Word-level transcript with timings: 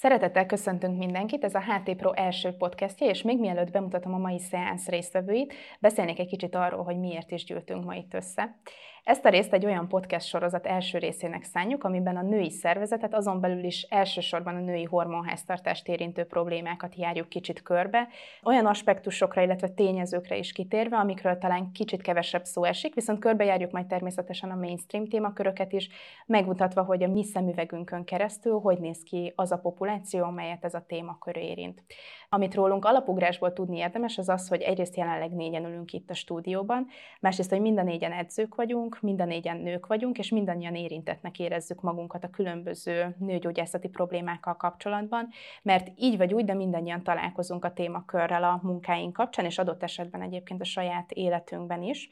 Szeretettel 0.00 0.46
köszöntünk 0.46 0.98
mindenkit, 0.98 1.44
ez 1.44 1.54
a 1.54 1.62
HT 1.62 1.96
Pro 1.96 2.12
első 2.12 2.50
podcastja, 2.50 3.06
és 3.06 3.22
még 3.22 3.38
mielőtt 3.38 3.70
bemutatom 3.70 4.14
a 4.14 4.18
mai 4.18 4.38
szeánsz 4.38 4.88
résztvevőit, 4.88 5.54
beszélnék 5.80 6.18
egy 6.18 6.28
kicsit 6.28 6.54
arról, 6.54 6.84
hogy 6.84 6.98
miért 6.98 7.30
is 7.30 7.44
gyűltünk 7.44 7.84
ma 7.84 7.94
itt 7.94 8.14
össze. 8.14 8.56
Ezt 9.04 9.24
a 9.24 9.28
részt 9.28 9.52
egy 9.52 9.64
olyan 9.64 9.88
podcast 9.88 10.26
sorozat 10.26 10.66
első 10.66 10.98
részének 10.98 11.42
szánjuk, 11.42 11.84
amiben 11.84 12.16
a 12.16 12.22
női 12.22 12.50
szervezetet, 12.50 13.14
azon 13.14 13.40
belül 13.40 13.64
is 13.64 13.82
elsősorban 13.82 14.54
a 14.54 14.60
női 14.60 14.84
hormonháztartást 14.84 15.88
érintő 15.88 16.24
problémákat 16.24 16.94
járjuk 16.94 17.28
kicsit 17.28 17.62
körbe, 17.62 18.08
olyan 18.42 18.66
aspektusokra, 18.66 19.42
illetve 19.42 19.68
tényezőkre 19.68 20.36
is 20.36 20.52
kitérve, 20.52 20.96
amikről 20.96 21.38
talán 21.38 21.72
kicsit 21.72 22.02
kevesebb 22.02 22.44
szó 22.44 22.64
esik, 22.64 22.94
viszont 22.94 23.18
körbejárjuk 23.18 23.70
majd 23.70 23.86
természetesen 23.86 24.50
a 24.50 24.54
mainstream 24.54 25.06
témaköröket 25.06 25.72
is, 25.72 25.88
megmutatva, 26.26 26.82
hogy 26.82 27.02
a 27.02 27.08
mi 27.08 27.24
szemüvegünkön 27.24 28.04
keresztül 28.04 28.58
hogy 28.58 28.78
néz 28.78 29.02
ki 29.02 29.32
az 29.36 29.52
a 29.52 29.58
populáció, 29.58 30.24
amelyet 30.24 30.64
ez 30.64 30.74
a 30.74 30.84
témakör 30.86 31.36
érint. 31.36 31.82
Amit 32.28 32.54
rólunk 32.54 32.84
alapugrásból 32.84 33.52
tudni 33.52 33.78
érdemes, 33.78 34.18
az 34.18 34.28
az, 34.28 34.48
hogy 34.48 34.60
egyrészt 34.60 34.96
jelenleg 34.96 35.30
négyen 35.30 35.64
ülünk 35.64 35.92
itt 35.92 36.10
a 36.10 36.14
stúdióban, 36.14 36.86
másrészt, 37.20 37.50
hogy 37.50 37.60
mind 37.60 37.78
a 37.78 37.82
négyen 37.82 38.12
edzők 38.12 38.54
vagyunk, 38.54 38.89
mind 39.00 39.20
a 39.20 39.24
négyen 39.24 39.56
nők 39.56 39.86
vagyunk, 39.86 40.18
és 40.18 40.30
mindannyian 40.30 40.74
érintetnek 40.74 41.38
érezzük 41.38 41.80
magunkat 41.80 42.24
a 42.24 42.30
különböző 42.30 43.16
nőgyógyászati 43.18 43.88
problémákkal 43.88 44.56
kapcsolatban, 44.56 45.28
mert 45.62 45.88
így 45.96 46.16
vagy 46.16 46.34
úgy, 46.34 46.44
de 46.44 46.54
mindannyian 46.54 47.02
találkozunk 47.02 47.64
a 47.64 47.72
témakörrel 47.72 48.44
a 48.44 48.60
munkáink 48.62 49.12
kapcsán, 49.12 49.44
és 49.44 49.58
adott 49.58 49.82
esetben 49.82 50.22
egyébként 50.22 50.60
a 50.60 50.64
saját 50.64 51.12
életünkben 51.12 51.82
is. 51.82 52.08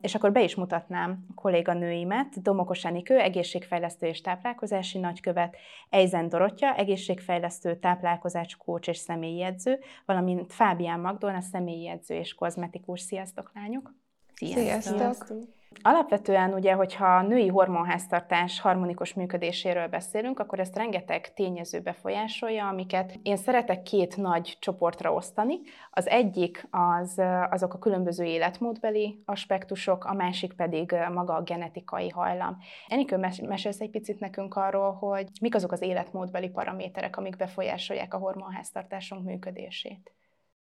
És 0.00 0.14
akkor 0.14 0.32
be 0.32 0.42
is 0.42 0.54
mutatnám 0.54 1.26
a 1.30 1.34
kolléganőimet, 1.34 2.42
Domokos 2.42 2.84
Enikő, 2.84 3.18
egészségfejlesztő 3.18 4.06
és 4.06 4.20
táplálkozási 4.20 4.98
nagykövet, 4.98 5.56
Eizen 5.90 6.28
Dorottya, 6.28 6.74
egészségfejlesztő, 6.74 7.76
táplálkozás 7.76 8.56
kócs 8.56 8.88
és 8.88 8.96
személyi 8.96 9.42
edző, 9.42 9.78
valamint 10.06 10.52
Fábián 10.52 11.00
Magdolna, 11.00 11.40
személyi 11.40 11.88
edző 11.88 12.14
és 12.14 12.34
kozmetikus. 12.34 13.00
Sziasztok, 13.00 13.50
lányok! 13.54 13.94
Sziasztok! 14.34 14.96
Sziasztok. 14.96 15.60
Alapvetően 15.82 16.54
ugye, 16.54 16.72
hogyha 16.72 17.22
női 17.22 17.48
hormonháztartás 17.48 18.60
harmonikus 18.60 19.14
működéséről 19.14 19.88
beszélünk, 19.88 20.38
akkor 20.38 20.60
ezt 20.60 20.76
rengeteg 20.76 21.34
tényező 21.34 21.80
befolyásolja, 21.80 22.68
amiket 22.68 23.18
én 23.22 23.36
szeretek 23.36 23.82
két 23.82 24.16
nagy 24.16 24.56
csoportra 24.60 25.12
osztani. 25.12 25.60
Az 25.90 26.08
egyik 26.08 26.68
az, 26.70 27.22
azok 27.50 27.74
a 27.74 27.78
különböző 27.78 28.24
életmódbeli 28.24 29.22
aspektusok, 29.24 30.04
a 30.04 30.14
másik 30.14 30.52
pedig 30.52 30.94
maga 31.12 31.34
a 31.34 31.42
genetikai 31.42 32.08
hajlam. 32.08 32.58
Enikő, 32.88 33.16
mesélsz 33.42 33.80
egy 33.80 33.90
picit 33.90 34.20
nekünk 34.20 34.54
arról, 34.54 34.92
hogy 34.92 35.28
mik 35.40 35.54
azok 35.54 35.72
az 35.72 35.82
életmódbeli 35.82 36.48
paraméterek, 36.48 37.16
amik 37.16 37.36
befolyásolják 37.36 38.14
a 38.14 38.18
hormonháztartásunk 38.18 39.24
működését? 39.24 40.12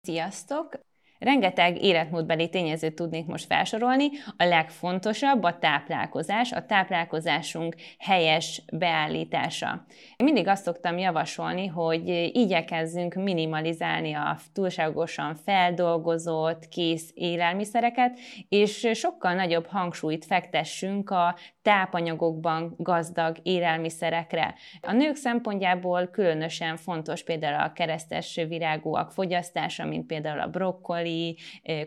Sziasztok! 0.02 0.89
Rengeteg 1.20 1.84
életmódbeli 1.84 2.50
tényezőt 2.50 2.96
tudnék 2.96 3.26
most 3.26 3.46
felsorolni. 3.46 4.10
A 4.38 4.44
legfontosabb 4.44 5.44
a 5.44 5.58
táplálkozás, 5.58 6.52
a 6.52 6.66
táplálkozásunk 6.66 7.76
helyes 7.98 8.62
beállítása. 8.74 9.86
Én 10.16 10.26
mindig 10.26 10.48
azt 10.48 10.64
szoktam 10.64 10.98
javasolni, 10.98 11.68
hogy 11.68 12.08
igyekezzünk 12.34 13.14
minimalizálni 13.14 14.14
a 14.14 14.38
túlságosan 14.54 15.36
feldolgozott, 15.36 16.68
kész 16.68 17.12
élelmiszereket, 17.14 18.20
és 18.50 18.90
sokkal 18.94 19.34
nagyobb 19.34 19.66
hangsúlyt 19.66 20.26
fektessünk 20.26 21.10
a 21.10 21.36
tápanyagokban 21.62 22.74
gazdag 22.78 23.38
élelmiszerekre. 23.44 24.56
A 24.82 24.92
nők 24.92 25.16
szempontjából 25.16 26.08
különösen 26.08 26.78
fontos 26.78 27.24
például 27.24 27.64
a 27.64 27.74
keresztes 27.74 28.40
virágúak 28.48 29.12
fogyasztása, 29.12 29.86
mint 29.86 30.06
például 30.06 30.40
a 30.40 30.48
brokkoli, 30.48 31.09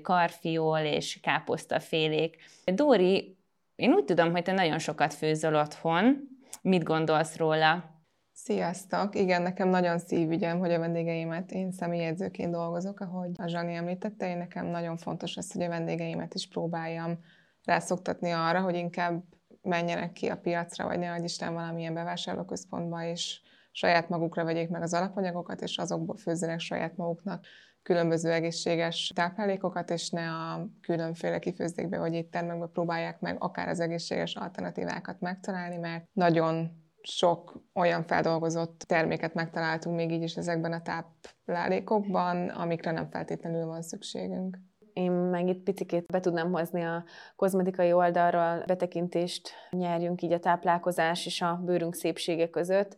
karfiol 0.02 0.78
és 0.78 1.20
káposztafélék. 1.22 2.36
Dóri, 2.64 3.36
én 3.74 3.92
úgy 3.92 4.04
tudom, 4.04 4.30
hogy 4.30 4.42
te 4.42 4.52
nagyon 4.52 4.78
sokat 4.78 5.14
főzöl 5.14 5.54
otthon. 5.54 6.28
Mit 6.62 6.82
gondolsz 6.82 7.36
róla? 7.36 8.00
Sziasztok! 8.32 9.14
Igen, 9.14 9.42
nekem 9.42 9.68
nagyon 9.68 9.98
szívügyem, 9.98 10.58
hogy 10.58 10.72
a 10.72 10.78
vendégeimet 10.78 11.52
én 11.52 11.72
személyedzőként 11.72 12.52
dolgozok, 12.52 13.00
ahogy 13.00 13.30
a 13.36 13.48
Zsani 13.48 13.74
említette, 13.74 14.28
én 14.28 14.36
nekem 14.36 14.66
nagyon 14.66 14.96
fontos 14.96 15.36
az, 15.36 15.52
hogy 15.52 15.62
a 15.62 15.68
vendégeimet 15.68 16.34
is 16.34 16.48
próbáljam 16.48 17.18
rászoktatni 17.64 18.30
arra, 18.30 18.60
hogy 18.60 18.74
inkább 18.74 19.22
menjenek 19.62 20.12
ki 20.12 20.28
a 20.28 20.36
piacra, 20.36 20.86
vagy 20.86 20.98
ne 20.98 21.16
Isten 21.16 21.54
valamilyen 21.54 21.94
bevásárlóközpontba, 21.94 23.04
és 23.04 23.40
saját 23.70 24.08
magukra 24.08 24.44
vegyék 24.44 24.68
meg 24.68 24.82
az 24.82 24.94
alapanyagokat, 24.94 25.60
és 25.60 25.78
azokból 25.78 26.16
főzzenek 26.16 26.60
saját 26.60 26.96
maguknak 26.96 27.46
különböző 27.82 28.30
egészséges 28.30 29.12
táplálékokat, 29.14 29.90
és 29.90 30.10
ne 30.10 30.30
a 30.30 30.66
különféle 30.80 31.38
kifőzdékbe 31.38 31.98
vagy 31.98 32.14
éttermekbe 32.14 32.66
próbálják 32.66 33.20
meg 33.20 33.36
akár 33.38 33.68
az 33.68 33.80
egészséges 33.80 34.34
alternatívákat 34.34 35.20
megtalálni, 35.20 35.76
mert 35.76 36.04
nagyon 36.12 36.80
sok 37.02 37.62
olyan 37.74 38.04
feldolgozott 38.04 38.78
terméket 38.86 39.34
megtaláltunk 39.34 39.96
még 39.96 40.12
így 40.12 40.22
is 40.22 40.36
ezekben 40.36 40.72
a 40.72 40.82
táplálékokban, 40.82 42.48
amikre 42.48 42.90
nem 42.90 43.10
feltétlenül 43.10 43.66
van 43.66 43.82
szükségünk. 43.82 44.58
Én 44.92 45.10
meg 45.10 45.48
itt 45.48 45.62
picikét 45.62 46.06
be 46.06 46.20
tudnám 46.20 46.52
hozni 46.52 46.82
a 46.82 47.04
kozmetikai 47.36 47.92
oldalról, 47.92 48.64
betekintést 48.66 49.50
nyerjünk 49.70 50.22
így 50.22 50.32
a 50.32 50.38
táplálkozás 50.38 51.26
és 51.26 51.40
a 51.40 51.60
bőrünk 51.64 51.94
szépsége 51.94 52.50
között. 52.50 52.96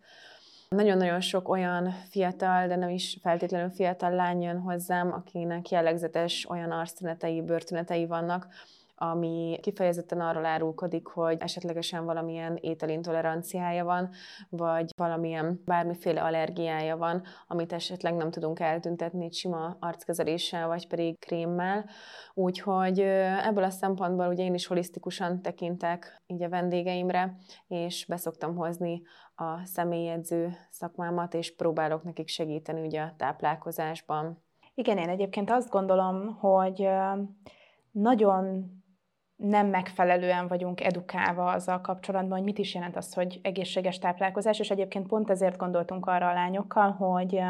Nagyon-nagyon 0.75 1.21
sok 1.21 1.49
olyan 1.49 1.95
fiatal, 2.09 2.67
de 2.67 2.77
nem 2.77 2.89
is 2.89 3.19
feltétlenül 3.23 3.71
fiatal 3.71 4.11
lány 4.11 4.43
jön 4.43 4.61
hozzám, 4.61 5.13
akinek 5.13 5.71
jellegzetes 5.71 6.47
olyan 6.49 6.71
arctünetei, 6.71 7.43
bőrtünetei 7.43 8.07
vannak, 8.07 8.47
ami 8.97 9.59
kifejezetten 9.63 10.21
arról 10.21 10.45
árulkodik, 10.45 11.07
hogy 11.07 11.37
esetlegesen 11.41 12.05
valamilyen 12.05 12.59
ételintoleranciája 12.61 13.85
van, 13.85 14.11
vagy 14.49 14.91
valamilyen 14.97 15.61
bármiféle 15.65 16.23
allergiája 16.23 16.97
van, 16.97 17.23
amit 17.47 17.73
esetleg 17.73 18.15
nem 18.15 18.31
tudunk 18.31 18.61
eltüntetni 18.61 19.31
sima 19.31 19.77
arckezeléssel, 19.81 20.69
vagy 20.69 20.89
pedig 20.89 21.19
krémmel. 21.19 21.85
Úgyhogy 22.35 23.01
ebből 23.45 23.65
a 23.65 23.71
szempontból 23.71 24.29
ugye 24.29 24.45
én 24.45 24.55
is 24.55 24.67
holisztikusan 24.67 25.43
tekintek 25.43 26.23
így 26.27 26.43
a 26.43 26.49
vendégeimre, 26.49 27.37
és 27.67 28.07
beszoktam 28.09 28.57
hozni 28.57 29.03
a 29.35 29.65
személyedző 29.65 30.57
szakmámat, 30.71 31.35
és 31.35 31.55
próbálok 31.55 32.03
nekik 32.03 32.29
segíteni 32.29 32.81
ugye 32.81 33.01
a 33.01 33.15
táplálkozásban. 33.17 34.43
Igen, 34.75 34.99
én 34.99 35.09
egyébként 35.09 35.51
azt 35.51 35.71
gondolom, 35.71 36.37
hogy 36.37 36.89
nagyon 37.91 38.67
nem 39.37 39.67
megfelelően 39.67 40.49
vagyunk 40.49 40.81
edukálva 40.81 41.51
azzal 41.51 41.81
kapcsolatban, 41.81 42.37
hogy 42.37 42.47
mit 42.47 42.59
is 42.59 42.75
jelent 42.75 42.97
az, 42.97 43.15
hogy 43.15 43.41
egészséges 43.43 43.99
táplálkozás, 43.99 44.59
és 44.59 44.71
egyébként 44.71 45.07
pont 45.07 45.31
ezért 45.31 45.57
gondoltunk 45.57 46.07
arra 46.07 46.29
a 46.29 46.33
lányokkal, 46.33 46.91
hogy 46.91 47.41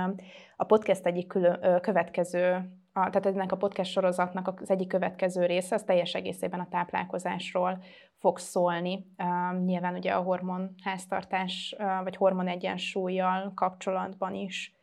a 0.56 0.64
podcast 0.64 1.06
egyik 1.06 1.26
külön, 1.26 1.80
következő, 1.80 2.52
a, 2.92 3.10
tehát 3.10 3.26
ennek 3.26 3.52
a 3.52 3.56
podcast 3.56 3.90
sorozatnak 3.90 4.60
az 4.60 4.70
egyik 4.70 4.88
következő 4.88 5.46
része, 5.46 5.74
az 5.74 5.82
teljes 5.82 6.14
egészében 6.14 6.60
a 6.60 6.68
táplálkozásról 6.70 7.82
fog 8.18 8.38
szólni. 8.38 9.06
Nyilván 9.64 9.94
ugye 9.94 10.12
a 10.12 10.22
hormonháztartás 10.22 11.76
vagy 12.02 12.16
hormon 12.16 12.48
egyensúlyjal 12.48 13.52
kapcsolatban 13.54 14.34
is. 14.34 14.74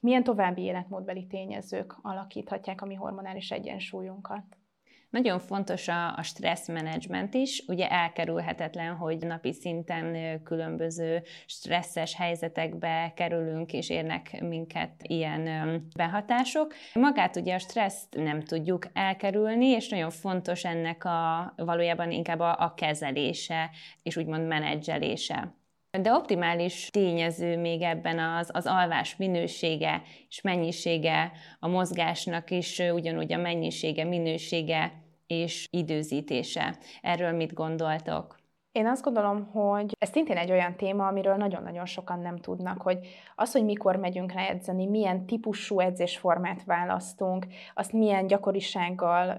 Milyen 0.00 0.24
további 0.24 0.62
életmódbeli 0.62 1.26
tényezők 1.26 1.96
alakíthatják 2.02 2.82
a 2.82 2.86
mi 2.86 2.94
hormonális 2.94 3.50
egyensúlyunkat? 3.50 4.57
Nagyon 5.10 5.38
fontos 5.38 5.88
a, 5.88 6.16
a 6.16 6.22
stressz 6.22 6.68
menedzsment 6.68 7.34
is, 7.34 7.62
ugye 7.66 7.88
elkerülhetetlen, 7.88 8.94
hogy 8.94 9.18
napi 9.18 9.52
szinten 9.52 10.40
különböző 10.42 11.22
stresszes 11.46 12.14
helyzetekbe 12.14 13.12
kerülünk, 13.16 13.72
és 13.72 13.90
érnek 13.90 14.40
minket 14.40 14.92
ilyen 15.02 15.82
behatások. 15.96 16.74
Magát 16.94 17.36
ugye 17.36 17.54
a 17.54 17.58
stresszt 17.58 18.14
nem 18.14 18.42
tudjuk 18.42 18.86
elkerülni, 18.92 19.66
és 19.66 19.88
nagyon 19.88 20.10
fontos 20.10 20.64
ennek 20.64 21.04
a 21.04 21.52
valójában 21.56 22.10
inkább 22.10 22.40
a, 22.40 22.56
a 22.58 22.74
kezelése, 22.74 23.70
és 24.02 24.16
úgymond 24.16 24.46
menedzselése. 24.46 25.56
De 25.90 26.12
optimális 26.12 26.88
tényező 26.90 27.56
még 27.56 27.82
ebben 27.82 28.18
az, 28.18 28.50
az 28.52 28.66
alvás 28.66 29.16
minősége 29.16 30.02
és 30.28 30.40
mennyisége, 30.40 31.32
a 31.58 31.68
mozgásnak 31.68 32.50
is 32.50 32.78
ugyanúgy 32.78 33.32
a 33.32 33.38
mennyisége, 33.38 34.04
minősége 34.04 34.92
és 35.26 35.66
időzítése. 35.70 36.76
Erről 37.00 37.32
mit 37.32 37.54
gondoltok? 37.54 38.36
Én 38.72 38.86
azt 38.86 39.02
gondolom, 39.02 39.46
hogy 39.46 39.96
ez 39.98 40.10
szintén 40.10 40.36
egy 40.36 40.50
olyan 40.50 40.76
téma, 40.76 41.06
amiről 41.06 41.36
nagyon-nagyon 41.36 41.86
sokan 41.86 42.18
nem 42.18 42.36
tudnak, 42.36 42.82
hogy 42.82 42.98
az, 43.34 43.52
hogy 43.52 43.64
mikor 43.64 43.96
megyünk 43.96 44.32
le 44.32 44.48
edzeni, 44.48 44.86
milyen 44.86 45.26
típusú 45.26 45.80
edzésformát 45.80 46.64
választunk, 46.64 47.46
azt 47.74 47.92
milyen 47.92 48.26
gyakorisággal 48.26 49.38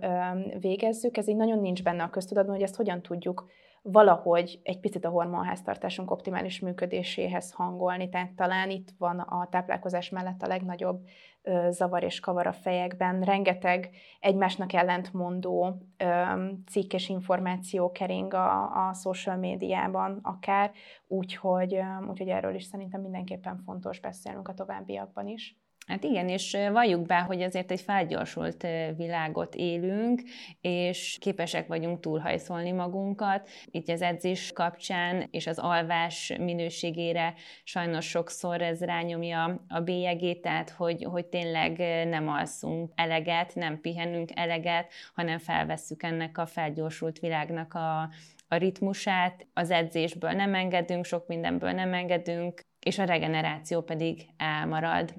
végezzük, 0.59 1.17
ez 1.17 1.27
így 1.27 1.35
nagyon 1.35 1.59
nincs 1.59 1.83
benne 1.83 2.03
a 2.03 2.09
köztudatban, 2.09 2.55
hogy 2.55 2.63
ezt 2.63 2.75
hogyan 2.75 3.01
tudjuk 3.01 3.49
valahogy 3.81 4.59
egy 4.63 4.79
picit 4.79 5.05
a 5.05 5.09
hormonháztartásunk 5.09 6.11
optimális 6.11 6.59
működéséhez 6.59 7.51
hangolni. 7.51 8.09
Tehát 8.09 8.31
talán 8.31 8.69
itt 8.69 8.89
van 8.97 9.19
a 9.19 9.47
táplálkozás 9.49 10.09
mellett 10.09 10.41
a 10.41 10.47
legnagyobb 10.47 11.05
ö, 11.41 11.67
zavar 11.69 12.03
és 12.03 12.19
kavar 12.19 12.47
a 12.47 12.53
fejekben. 12.53 13.21
Rengeteg 13.21 13.89
egymásnak 14.19 14.73
ellentmondó 14.73 15.81
ö, 15.97 16.23
cikk 16.69 16.93
és 16.93 17.09
információ 17.09 17.91
kering 17.91 18.33
a, 18.33 18.87
a 18.87 18.93
social 18.93 19.37
médiában 19.37 20.19
akár, 20.23 20.71
úgyhogy, 21.07 21.79
úgyhogy 22.09 22.29
erről 22.29 22.55
is 22.55 22.63
szerintem 22.63 23.01
mindenképpen 23.01 23.61
fontos 23.65 23.99
beszélnünk 23.99 24.47
a 24.47 24.53
továbbiakban 24.53 25.27
is. 25.27 25.57
Hát 25.89 26.03
igen, 26.03 26.29
és 26.29 26.57
valljuk 26.71 27.05
be, 27.05 27.19
hogy 27.19 27.41
azért 27.41 27.71
egy 27.71 27.81
felgyorsult 27.81 28.67
világot 28.97 29.55
élünk, 29.55 30.21
és 30.61 31.17
képesek 31.19 31.67
vagyunk 31.67 31.99
túlhajszolni 31.99 32.71
magunkat. 32.71 33.49
Itt 33.65 33.89
az 33.89 34.01
edzés 34.01 34.51
kapcsán 34.51 35.27
és 35.31 35.47
az 35.47 35.59
alvás 35.59 36.33
minőségére 36.39 37.33
sajnos 37.63 38.05
sokszor 38.05 38.61
ez 38.61 38.81
rányomja 38.81 39.63
a 39.67 39.79
bélyegét, 39.79 40.41
tehát 40.41 40.69
hogy, 40.69 41.03
hogy 41.03 41.25
tényleg 41.25 41.77
nem 42.07 42.27
alszunk 42.27 42.91
eleget, 42.95 43.55
nem 43.55 43.81
pihenünk 43.81 44.29
eleget, 44.33 44.91
hanem 45.13 45.37
felvesszük 45.37 46.03
ennek 46.03 46.37
a 46.37 46.45
felgyorsult 46.45 47.19
világnak 47.19 47.73
a, 47.73 48.01
a 48.47 48.55
ritmusát, 48.55 49.47
az 49.53 49.71
edzésből 49.71 50.31
nem 50.31 50.53
engedünk, 50.53 51.05
sok 51.05 51.27
mindenből 51.27 51.71
nem 51.71 51.93
engedünk, 51.93 52.61
és 52.85 52.99
a 52.99 53.03
regeneráció 53.03 53.81
pedig 53.81 54.25
elmarad. 54.37 55.13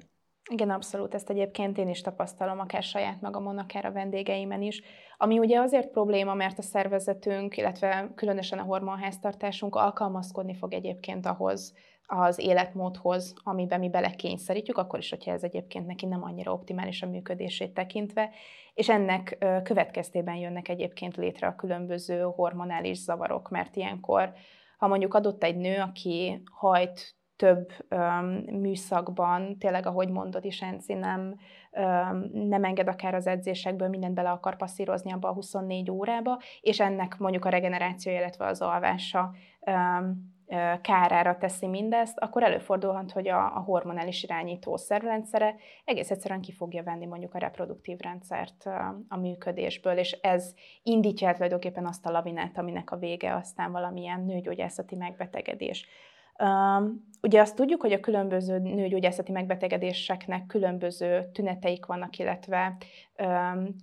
Igen, 0.51 0.69
abszolút. 0.69 1.13
Ezt 1.13 1.29
egyébként 1.29 1.77
én 1.77 1.87
is 1.87 2.01
tapasztalom, 2.01 2.59
akár 2.59 2.83
saját 2.83 3.21
magamon, 3.21 3.57
akár 3.57 3.85
a 3.85 3.91
vendégeimen 3.91 4.61
is. 4.61 4.81
Ami 5.17 5.39
ugye 5.39 5.59
azért 5.59 5.91
probléma, 5.91 6.33
mert 6.33 6.57
a 6.57 6.61
szervezetünk, 6.61 7.57
illetve 7.57 8.11
különösen 8.15 8.59
a 8.59 8.63
hormonháztartásunk 8.63 9.75
alkalmazkodni 9.75 10.55
fog 10.55 10.73
egyébként 10.73 11.25
ahhoz, 11.25 11.73
az 12.05 12.39
életmódhoz, 12.39 13.33
amiben 13.43 13.79
mi 13.79 13.89
belekényszerítjük, 13.89 14.77
akkor 14.77 14.99
is, 14.99 15.09
hogyha 15.09 15.31
ez 15.31 15.43
egyébként 15.43 15.85
neki 15.85 16.05
nem 16.05 16.23
annyira 16.23 16.53
optimális 16.53 17.01
a 17.01 17.07
működését 17.07 17.73
tekintve, 17.73 18.29
és 18.73 18.89
ennek 18.89 19.45
következtében 19.63 20.35
jönnek 20.35 20.67
egyébként 20.67 21.15
létre 21.15 21.47
a 21.47 21.55
különböző 21.55 22.21
hormonális 22.21 22.97
zavarok, 22.97 23.49
mert 23.49 23.75
ilyenkor, 23.75 24.33
ha 24.77 24.87
mondjuk 24.87 25.13
adott 25.13 25.43
egy 25.43 25.57
nő, 25.57 25.79
aki 25.79 26.43
hajt 26.51 27.15
több 27.41 27.71
um, 27.89 28.25
műszakban, 28.59 29.57
tényleg, 29.57 29.85
ahogy 29.85 30.09
mondod 30.09 30.45
is, 30.45 30.61
Enci, 30.61 30.93
nem, 30.93 31.35
um, 31.71 32.29
nem 32.33 32.63
enged 32.63 32.87
akár 32.87 33.15
az 33.15 33.27
edzésekből, 33.27 33.87
mindent 33.87 34.13
bele 34.13 34.29
akar 34.29 34.55
passzírozni 34.55 35.11
abba 35.11 35.29
a 35.29 35.33
24 35.33 35.91
órába, 35.91 36.39
és 36.61 36.79
ennek 36.79 37.17
mondjuk 37.17 37.45
a 37.45 37.49
regeneráció, 37.49 38.11
illetve 38.11 38.45
az 38.45 38.61
alvása 38.61 39.31
um, 39.59 40.39
kárára 40.81 41.37
teszi 41.37 41.67
mindezt, 41.67 42.19
akkor 42.19 42.43
előfordulhat, 42.43 43.11
hogy 43.11 43.27
a, 43.27 43.55
a 43.55 43.59
hormonális 43.59 44.23
irányító 44.23 44.77
szervrendszere 44.77 45.55
egész 45.85 46.11
egyszerűen 46.11 46.41
ki 46.41 46.51
fogja 46.51 46.83
venni 46.83 47.05
mondjuk 47.05 47.33
a 47.33 47.37
reproduktív 47.37 47.99
rendszert 47.99 48.65
a 49.07 49.17
működésből, 49.17 49.97
és 49.97 50.11
ez 50.11 50.53
indítja 50.83 51.27
el 51.27 51.33
tulajdonképpen 51.33 51.85
azt 51.85 52.05
a 52.05 52.11
lavinát, 52.11 52.57
aminek 52.57 52.91
a 52.91 52.97
vége 52.97 53.35
aztán 53.35 53.71
valamilyen 53.71 54.25
nőgyógyászati 54.25 54.95
megbetegedés. 54.95 55.87
Ugye 57.23 57.41
azt 57.41 57.55
tudjuk, 57.55 57.81
hogy 57.81 57.91
a 57.91 57.99
különböző 57.99 58.59
nőgyógyászati 58.59 59.31
megbetegedéseknek 59.31 60.45
különböző 60.45 61.29
tüneteik 61.33 61.85
vannak, 61.85 62.17
illetve 62.17 62.77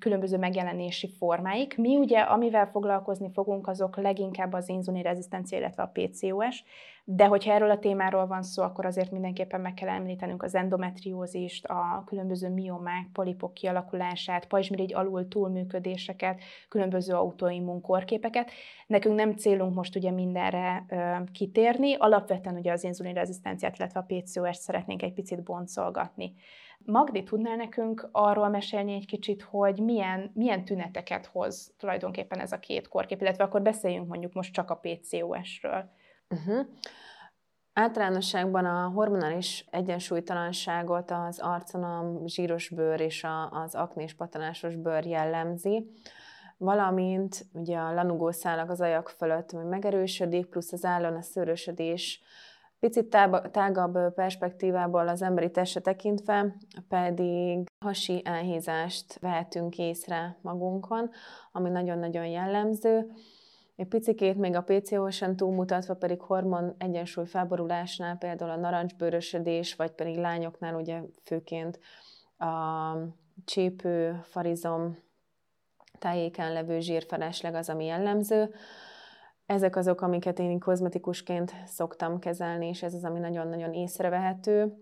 különböző 0.01 0.39
megjelenési 0.39 1.09
formáik. 1.19 1.77
Mi 1.77 1.97
ugye, 1.97 2.19
amivel 2.21 2.67
foglalkozni 2.67 3.31
fogunk, 3.33 3.67
azok 3.69 3.97
leginkább 3.97 4.53
az 4.53 4.69
rezisztencia, 5.03 5.59
illetve 5.59 5.83
a 5.83 5.93
PCOS, 5.93 6.65
de 7.11 7.27
hogyha 7.27 7.53
erről 7.53 7.71
a 7.71 7.79
témáról 7.79 8.27
van 8.27 8.43
szó, 8.43 8.63
akkor 8.63 8.87
azért 8.87 9.11
mindenképpen 9.11 9.61
meg 9.61 9.75
kell 9.75 9.89
említenünk 9.89 10.43
az 10.43 10.55
endometriózist, 10.55 11.67
a 11.67 12.03
különböző 12.07 12.49
miomák, 12.49 13.07
polipok 13.13 13.55
kialakulását, 13.55 14.47
pajzsmirigy 14.47 14.95
alul 14.95 15.29
túlműködéseket, 15.29 16.41
különböző 16.69 17.15
autoimmun 17.15 17.81
korképeket. 17.81 18.51
Nekünk 18.87 19.15
nem 19.15 19.37
célunk 19.37 19.75
most 19.75 19.97
ugye 19.97 20.11
mindenre 20.11 20.85
ö, 20.89 21.17
kitérni, 21.33 21.95
alapvetően 21.95 22.57
ugye 22.57 22.73
az 22.73 23.03
rezisztenciát, 23.13 23.79
illetve 23.79 24.01
a 24.01 24.07
PCOS-t 24.15 24.61
szeretnénk 24.61 25.03
egy 25.03 25.13
picit 25.13 25.43
boncolgatni. 25.43 26.35
Magdi, 26.79 27.23
tudnál 27.23 27.57
nekünk 27.57 28.09
arról 28.13 28.49
mesélni 28.49 28.95
egy 28.95 29.07
kicsit, 29.07 29.43
hogy 29.43 29.79
milyen, 29.79 30.31
milyen 30.35 30.65
tüneteket 30.65 31.27
hoz 31.27 31.75
tulajdonképpen 31.79 32.39
ez 32.39 32.53
a 32.53 32.59
két 32.59 32.89
korkép, 32.89 33.21
illetve 33.21 33.45
akkor 33.45 33.63
beszéljünk 33.63 34.09
mondjuk 34.09 34.33
most 34.33 34.53
csak 34.53 34.71
a 34.71 34.81
PCOS-ről. 34.83 35.91
Uh-huh. 36.35 36.67
Általánosságban 37.73 38.65
a 38.65 38.89
hormonális 38.89 39.67
egyensúlytalanságot 39.71 41.11
az 41.11 41.39
arcon 41.39 41.83
a 41.83 42.27
zsíros 42.27 42.69
bőr 42.69 43.01
és 43.01 43.25
a, 43.25 43.51
az 43.51 43.75
aknés 43.75 44.15
patanásos 44.15 44.77
bőr 44.77 45.07
jellemzi, 45.07 45.91
valamint 46.57 47.47
ugye 47.53 47.79
a 47.79 47.95
lanugó 47.95 48.31
szálak 48.31 48.71
az 48.71 48.81
ajak 48.81 49.09
fölött 49.09 49.53
megerősödik, 49.53 50.47
plusz 50.47 50.73
az 50.73 50.85
állon 50.85 51.17
a 51.17 51.23
szőrösödés 51.23 52.23
Picit 52.81 53.17
tágabb 53.51 54.15
perspektívából 54.15 55.09
az 55.09 55.23
emberi 55.23 55.51
testre 55.51 55.81
tekintve 55.81 56.57
pedig 56.89 57.67
hasi 57.85 58.23
elhízást 58.25 59.19
vehetünk 59.19 59.79
észre 59.79 60.39
magunkon, 60.43 61.11
ami 61.53 61.71
nagyon-nagyon 61.71 62.27
jellemző. 62.27 63.13
Egy 63.79 63.89
picikét 63.89 64.37
még 64.37 64.55
a 64.55 64.63
PCOS-en 64.63 65.37
túlmutatva 65.37 65.95
pedig 65.95 66.21
hormon 66.21 66.75
egyensúly 66.79 67.27
felborulásnál, 67.27 68.17
például 68.17 68.51
a 68.51 68.57
narancsbőrösödés, 68.57 69.75
vagy 69.75 69.91
pedig 69.91 70.17
lányoknál 70.17 70.75
ugye 70.75 71.01
főként 71.25 71.79
a 72.39 72.93
csípő, 73.45 74.21
farizom 74.23 74.99
tájéken 75.99 76.53
levő 76.53 76.81
zsírfelesleg 76.81 77.55
az, 77.55 77.69
ami 77.69 77.85
jellemző. 77.85 78.55
Ezek 79.47 79.77
azok, 79.77 80.01
amiket 80.01 80.39
én 80.39 80.59
kozmetikusként 80.59 81.55
szoktam 81.67 82.19
kezelni, 82.19 82.69
és 82.69 82.83
ez 82.83 82.95
az, 82.95 83.05
ami 83.05 83.19
nagyon-nagyon 83.19 83.73
észrevehető. 83.73 84.73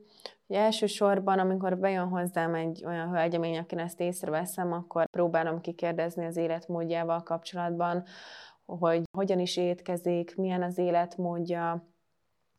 Ugye 0.47 0.61
elsősorban, 0.61 1.39
amikor 1.39 1.79
bejön 1.79 2.09
hozzám 2.09 2.55
egy 2.55 2.85
olyan 2.87 3.09
hölgyemény, 3.09 3.59
akin 3.59 3.79
ezt 3.79 4.01
észreveszem, 4.01 4.73
akkor 4.73 5.07
próbálom 5.07 5.61
kikérdezni 5.61 6.25
az 6.25 6.37
életmódjával 6.37 7.23
kapcsolatban, 7.23 8.05
hogy 8.67 9.03
hogyan 9.17 9.39
is 9.39 9.57
étkezik, 9.57 10.37
milyen 10.37 10.63
az 10.63 10.79
életmódja, 10.79 11.95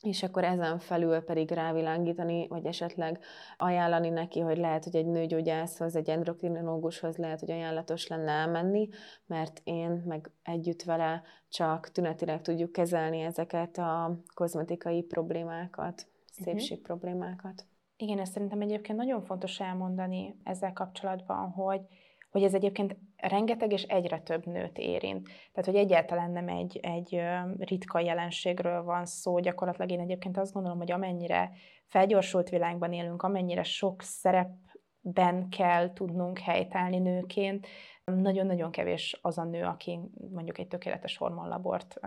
és 0.02 0.24
akkor 0.24 0.44
ezen 0.44 0.80
felül 0.80 1.20
pedig 1.20 1.52
rávilágítani, 1.52 2.48
vagy 2.48 2.66
esetleg 2.66 3.20
ajánlani 3.58 4.10
neki, 4.10 4.40
hogy 4.40 4.58
lehet, 4.58 4.84
hogy 4.84 4.96
egy 4.96 5.06
nőgyógyászhoz, 5.06 5.96
egy 5.96 6.10
endokrinológushoz 6.10 7.18
lehet, 7.18 7.40
hogy 7.40 7.52
ajánlatos 7.52 8.08
lenne 8.08 8.32
elmenni, 8.32 8.90
mert 9.26 9.62
én 9.64 10.04
meg 10.06 10.32
együtt 10.44 10.84
vele 10.84 11.24
csak 11.50 11.92
tünetileg 11.92 12.42
tudjuk 12.42 12.72
kezelni 12.72 13.22
ezeket 13.22 13.78
a 13.78 14.20
kozmetikai 14.34 15.02
problémákat, 15.02 16.08
szépség 16.32 16.80
uh-huh. 16.80 16.98
problémákat. 16.98 17.66
Igen, 17.98 18.20
ezt 18.20 18.32
szerintem 18.32 18.62
egyébként 18.62 18.98
nagyon 18.98 19.22
fontos 19.22 19.60
elmondani 19.60 20.36
ezzel 20.44 20.74
kapcsolatban, 20.74 21.50
hogy 21.50 21.82
hogy 22.30 22.44
ez 22.44 22.54
egyébként 22.54 22.98
rengeteg 23.18 23.72
és 23.72 23.84
egyre 23.84 24.20
több 24.20 24.46
nőt 24.46 24.78
érint. 24.78 25.28
Tehát, 25.28 25.66
hogy 25.66 25.76
egyáltalán 25.76 26.32
nem 26.32 26.48
egy, 26.48 26.80
egy 26.82 27.22
ritka 27.58 28.00
jelenségről 28.00 28.84
van 28.84 29.06
szó. 29.06 29.40
Gyakorlatilag 29.40 29.92
én 29.92 30.00
egyébként 30.00 30.38
azt 30.38 30.54
gondolom, 30.54 30.78
hogy 30.78 30.92
amennyire 30.92 31.52
felgyorsult 31.86 32.50
világban 32.50 32.94
élünk, 32.94 33.24
amennyire 33.24 33.64
sok 33.64 34.02
szerepben 34.02 35.50
kell 35.50 35.94
tudnunk 35.94 36.40
helytállni 36.40 37.00
nőként, 37.00 37.68
nagyon-nagyon 38.16 38.72
kevés 38.72 39.20
az 39.22 39.38
a 39.38 39.44
nő, 39.44 39.64
aki 39.64 40.00
mondjuk 40.32 40.58
egy 40.58 40.68
tökéletes 40.68 41.18
hormonlabort 41.18 42.00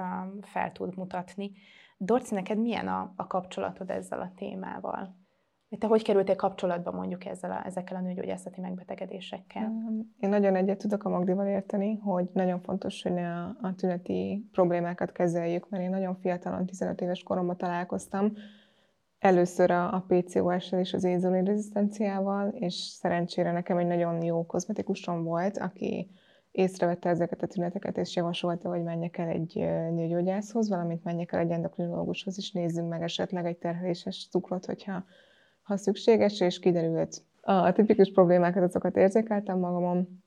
fel 0.42 0.72
tud 0.72 0.96
mutatni. 0.96 1.52
Dorci, 1.96 2.34
neked 2.34 2.58
milyen 2.58 2.88
a, 2.88 3.12
a 3.16 3.26
kapcsolatod 3.26 3.90
ezzel 3.90 4.20
a 4.20 4.32
témával? 4.36 5.19
Te 5.78 5.86
hogy 5.86 6.02
kerültél 6.02 6.36
kapcsolatba 6.36 6.90
mondjuk 6.90 7.24
ezzel 7.24 7.50
a, 7.50 7.66
ezekkel 7.66 7.96
a 7.96 8.00
nőgyógyászati 8.00 8.60
megbetegedésekkel? 8.60 9.72
Én 10.20 10.28
nagyon 10.28 10.56
egyet 10.56 10.78
tudok 10.78 11.04
a 11.04 11.08
Magdival 11.08 11.46
érteni, 11.46 11.96
hogy 11.96 12.28
nagyon 12.32 12.60
fontos, 12.60 13.02
hogy 13.02 13.18
a, 13.18 13.44
a 13.46 13.74
tüneti 13.76 14.48
problémákat 14.52 15.12
kezeljük, 15.12 15.68
mert 15.68 15.82
én 15.82 15.90
nagyon 15.90 16.14
fiatalon, 16.14 16.66
15 16.66 17.00
éves 17.00 17.22
koromban 17.22 17.56
találkoztam, 17.56 18.32
először 19.18 19.70
a, 19.70 19.94
a 19.94 20.04
PCOS-sel 20.08 20.78
és 20.78 20.92
az 20.92 21.04
inzulin 21.04 21.44
rezisztenciával, 21.44 22.48
és 22.48 22.74
szerencsére 22.74 23.52
nekem 23.52 23.76
egy 23.76 23.86
nagyon 23.86 24.22
jó 24.22 24.46
kozmetikusom 24.46 25.24
volt, 25.24 25.58
aki 25.58 26.10
észrevette 26.50 27.08
ezeket 27.08 27.42
a 27.42 27.46
tüneteket, 27.46 27.98
és 27.98 28.16
javasolta, 28.16 28.68
hogy 28.68 28.82
menjek 28.82 29.18
el 29.18 29.28
egy 29.28 29.54
nőgyógyászhoz, 29.94 30.68
valamint 30.68 31.04
menjek 31.04 31.32
el 31.32 31.40
egy 31.40 31.50
endokrinológushoz, 31.50 32.38
és 32.38 32.52
nézzünk 32.52 32.88
meg 32.88 33.02
esetleg 33.02 33.46
egy 33.46 33.58
terheléses 33.58 34.28
cukrot, 34.30 34.66
hogyha 34.66 35.04
ha 35.70 35.76
szükséges, 35.76 36.40
és 36.40 36.58
kiderült. 36.58 37.22
A 37.40 37.72
tipikus 37.72 38.12
problémákat, 38.12 38.62
azokat 38.62 38.96
érzékeltem 38.96 39.58
magamon, 39.58 40.22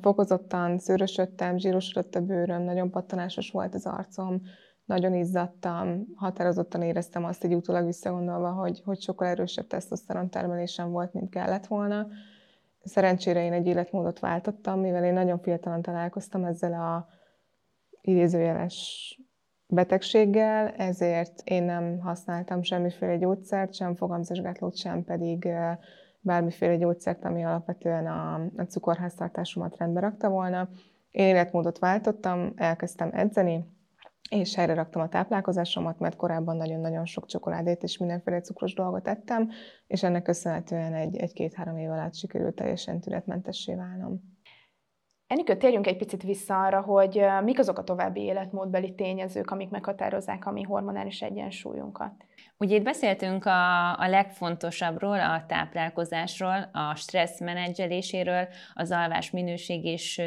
Fokozottan 0.00 0.78
szőrösödtem, 0.78 1.58
zsírosodott 1.58 2.14
a 2.14 2.20
bőröm, 2.20 2.62
nagyon 2.62 2.90
pattanásos 2.90 3.50
volt 3.50 3.74
az 3.74 3.86
arcom, 3.86 4.42
nagyon 4.84 5.14
izzadtam, 5.14 6.04
határozottan 6.14 6.82
éreztem 6.82 7.24
azt 7.24 7.44
egy 7.44 7.54
utólag 7.54 7.84
visszagondolva, 7.84 8.50
hogy, 8.50 8.82
hogy 8.84 9.00
sokkal 9.00 9.26
erősebb 9.26 9.66
tesztoszteron 9.66 10.30
termelésem 10.30 10.90
volt, 10.90 11.12
mint 11.12 11.30
kellett 11.30 11.66
volna. 11.66 12.06
Szerencsére 12.84 13.44
én 13.44 13.52
egy 13.52 13.66
életmódot 13.66 14.18
váltottam, 14.18 14.80
mivel 14.80 15.04
én 15.04 15.12
nagyon 15.12 15.38
fiatalon 15.38 15.82
találkoztam 15.82 16.44
ezzel 16.44 16.72
a 16.72 17.08
idézőjeles 18.00 19.18
betegséggel, 19.74 20.68
ezért 20.68 21.42
én 21.44 21.62
nem 21.62 21.98
használtam 21.98 22.62
semmiféle 22.62 23.16
gyógyszert, 23.16 23.74
sem 23.74 23.94
fogamzásgátlót, 23.94 24.76
sem 24.76 25.04
pedig 25.04 25.48
bármiféle 26.20 26.76
gyógyszert, 26.76 27.24
ami 27.24 27.44
alapvetően 27.44 28.06
a, 28.06 28.34
a 28.34 28.62
cukorháztartásomat 28.68 29.76
rendbe 29.76 30.00
rakta 30.00 30.28
volna. 30.28 30.68
Én 31.10 31.26
életmódot 31.26 31.78
váltottam, 31.78 32.52
elkezdtem 32.56 33.10
edzeni, 33.12 33.64
és 34.30 34.54
helyre 34.54 34.74
raktam 34.74 35.02
a 35.02 35.08
táplálkozásomat, 35.08 35.98
mert 35.98 36.16
korábban 36.16 36.56
nagyon-nagyon 36.56 37.04
sok 37.04 37.26
csokoládét 37.26 37.82
és 37.82 37.98
mindenféle 37.98 38.40
cukros 38.40 38.74
dolgot 38.74 39.08
ettem, 39.08 39.50
és 39.86 40.02
ennek 40.02 40.22
köszönhetően 40.22 40.94
egy, 40.94 41.16
egy 41.16 41.32
két-három 41.32 41.76
év 41.76 41.90
alatt 41.90 42.14
sikerült 42.14 42.54
teljesen 42.54 43.00
tünetmentessé 43.00 43.74
válnom. 43.74 44.20
Enikő, 45.32 45.56
térjünk 45.56 45.86
egy 45.86 45.96
picit 45.96 46.22
vissza 46.22 46.62
arra, 46.62 46.80
hogy 46.80 47.24
mik 47.44 47.58
azok 47.58 47.78
a 47.78 47.84
további 47.84 48.20
életmódbeli 48.20 48.94
tényezők, 48.94 49.50
amik 49.50 49.70
meghatározzák 49.70 50.46
a 50.46 50.52
mi 50.52 50.62
hormonális 50.62 51.22
egyensúlyunkat. 51.22 52.12
Ugye 52.62 52.76
itt 52.76 52.82
beszéltünk 52.82 53.44
a, 53.44 53.92
a 53.98 54.08
legfontosabbról, 54.08 55.20
a 55.20 55.44
táplálkozásról, 55.48 56.70
a 56.72 56.94
stressz 56.94 57.40
menedzseléséről, 57.40 58.48
az 58.74 58.90
alvás 58.90 59.30
minőség 59.30 59.84
és 59.84 60.20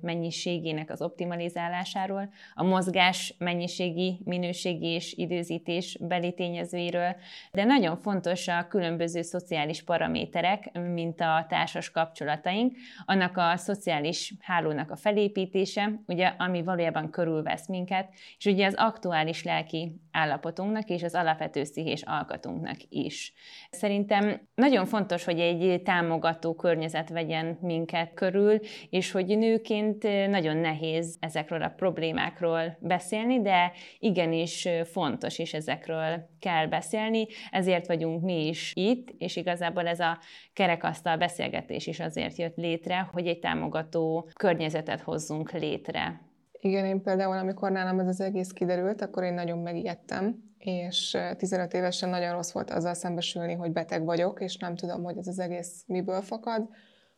mennyiségének 0.00 0.90
az 0.90 1.02
optimalizálásáról, 1.02 2.28
a 2.54 2.64
mozgás 2.64 3.34
mennyiségi, 3.38 4.20
minőségi 4.24 4.86
és 4.86 5.12
időzítés 5.12 5.98
beli 6.00 6.34
tényezőiről, 6.34 7.16
de 7.52 7.64
nagyon 7.64 7.96
fontos 7.96 8.48
a 8.48 8.66
különböző 8.68 9.22
szociális 9.22 9.82
paraméterek, 9.82 10.78
mint 10.78 11.20
a 11.20 11.46
társas 11.48 11.90
kapcsolataink, 11.90 12.76
annak 13.04 13.36
a 13.36 13.56
szociális 13.56 14.34
hálónak 14.40 14.90
a 14.90 14.96
felépítése, 14.96 15.90
ugye, 16.06 16.34
ami 16.38 16.62
valójában 16.62 17.10
körülvesz 17.10 17.68
minket, 17.68 18.08
és 18.38 18.44
ugye 18.44 18.66
az 18.66 18.74
aktuális 18.76 19.44
lelki 19.44 20.00
állapotunknak 20.12 20.88
és 20.88 21.02
az 21.02 21.14
alapvető 21.14 21.64
pszichés 21.74 22.02
alkatunknak 22.02 22.76
is. 22.88 23.32
Szerintem 23.70 24.40
nagyon 24.54 24.86
fontos, 24.86 25.24
hogy 25.24 25.40
egy 25.40 25.82
támogató 25.82 26.54
környezet 26.54 27.08
vegyen 27.08 27.58
minket 27.60 28.14
körül, 28.14 28.58
és 28.90 29.10
hogy 29.10 29.38
nőként 29.38 30.02
nagyon 30.28 30.56
nehéz 30.56 31.16
ezekről 31.20 31.62
a 31.62 31.68
problémákról 31.76 32.76
beszélni, 32.80 33.42
de 33.42 33.72
igenis 33.98 34.68
fontos, 34.84 35.38
és 35.38 35.54
ezekről 35.54 36.28
kell 36.38 36.66
beszélni, 36.66 37.26
ezért 37.50 37.86
vagyunk 37.86 38.22
mi 38.22 38.46
is 38.46 38.72
itt, 38.74 39.14
és 39.18 39.36
igazából 39.36 39.86
ez 39.86 40.00
a 40.00 40.18
kerekasztal 40.52 41.16
beszélgetés 41.16 41.86
is 41.86 42.00
azért 42.00 42.36
jött 42.36 42.56
létre, 42.56 43.08
hogy 43.12 43.26
egy 43.26 43.38
támogató 43.38 44.28
környezetet 44.32 45.00
hozzunk 45.00 45.52
létre. 45.52 46.20
Igen, 46.60 46.84
én 46.84 47.02
például, 47.02 47.38
amikor 47.38 47.70
nálam 47.70 47.98
ez 47.98 48.06
az 48.06 48.20
egész 48.20 48.50
kiderült, 48.50 49.00
akkor 49.00 49.22
én 49.22 49.34
nagyon 49.34 49.58
megijedtem, 49.58 50.53
és 50.64 51.18
15 51.36 51.74
évesen 51.74 52.08
nagyon 52.08 52.32
rossz 52.32 52.52
volt 52.52 52.70
azzal 52.70 52.94
szembesülni, 52.94 53.54
hogy 53.54 53.72
beteg 53.72 54.04
vagyok, 54.04 54.40
és 54.40 54.56
nem 54.56 54.76
tudom, 54.76 55.02
hogy 55.02 55.18
ez 55.18 55.26
az 55.26 55.38
egész 55.38 55.84
miből 55.86 56.20
fakad, 56.20 56.68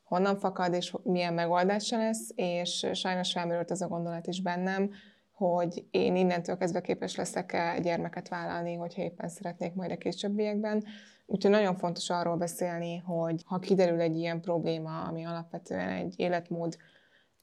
honnan 0.04 0.38
fakad, 0.38 0.74
és 0.74 0.94
milyen 1.02 1.34
megoldása 1.34 1.96
lesz, 1.96 2.30
és 2.34 2.86
sajnos 2.92 3.32
felmerült 3.32 3.70
az 3.70 3.82
a 3.82 3.88
gondolat 3.88 4.26
is 4.26 4.42
bennem, 4.42 4.90
hogy 5.32 5.84
én 5.90 6.16
innentől 6.16 6.56
kezdve 6.56 6.80
képes 6.80 7.16
leszek-e 7.16 7.78
gyermeket 7.78 8.28
vállalni, 8.28 8.74
hogyha 8.74 9.02
éppen 9.02 9.28
szeretnék 9.28 9.74
majd 9.74 9.90
a 9.90 9.96
későbbiekben. 9.96 10.84
Úgyhogy 11.26 11.50
nagyon 11.50 11.76
fontos 11.76 12.10
arról 12.10 12.36
beszélni, 12.36 12.96
hogy 12.96 13.42
ha 13.44 13.58
kiderül 13.58 14.00
egy 14.00 14.16
ilyen 14.16 14.40
probléma, 14.40 15.02
ami 15.02 15.24
alapvetően 15.24 15.88
egy 15.88 16.14
életmód 16.16 16.76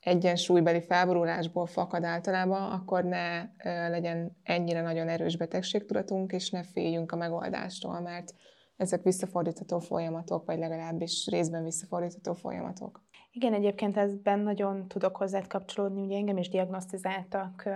egyensúlybeli 0.03 0.81
felborulásból 0.81 1.65
fakad 1.65 2.03
általában, 2.03 2.72
akkor 2.72 3.03
ne 3.03 3.43
legyen 3.89 4.38
ennyire 4.43 4.81
nagyon 4.81 5.10
erős 5.10 5.38
betegségtudatunk, 5.38 6.31
és 6.31 6.50
ne 6.50 6.63
féljünk 6.63 7.12
a 7.12 7.15
megoldástól, 7.15 8.00
mert 8.00 8.33
ezek 8.77 9.03
visszafordítható 9.03 9.79
folyamatok, 9.79 10.45
vagy 10.45 10.57
legalábbis 10.57 11.27
részben 11.27 11.63
visszafordítható 11.63 12.33
folyamatok. 12.33 13.03
Igen, 13.31 13.53
egyébként 13.53 13.98
ezben 13.98 14.39
nagyon 14.39 14.88
tudok 14.88 15.17
hozzá 15.17 15.41
kapcsolódni, 15.48 16.01
ugye 16.01 16.15
engem 16.15 16.38
is 16.38 16.50
diagnosztizáltak 16.50 17.69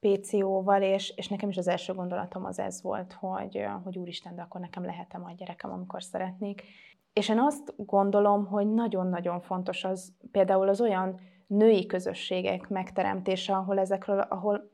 PCO-val, 0.00 0.82
és, 0.82 1.12
és 1.16 1.28
nekem 1.28 1.48
is 1.48 1.56
az 1.56 1.68
első 1.68 1.92
gondolatom 1.92 2.44
az 2.44 2.58
ez 2.58 2.82
volt, 2.82 3.12
hogy, 3.12 3.66
hogy 3.84 3.98
úristen, 3.98 4.34
de 4.34 4.42
akkor 4.42 4.60
nekem 4.60 4.84
lehetem 4.84 5.24
a 5.24 5.32
gyerekem, 5.32 5.70
amikor 5.70 6.02
szeretnék. 6.02 6.62
És 7.12 7.28
én 7.28 7.38
azt 7.38 7.74
gondolom, 7.76 8.46
hogy 8.46 8.72
nagyon-nagyon 8.74 9.40
fontos 9.40 9.84
az 9.84 10.12
például 10.30 10.68
az 10.68 10.80
olyan 10.80 11.20
női 11.46 11.86
közösségek 11.86 12.68
megteremtése, 12.68 13.54
ahol 13.54 13.78
ezekről, 13.78 14.18
ahol 14.18 14.70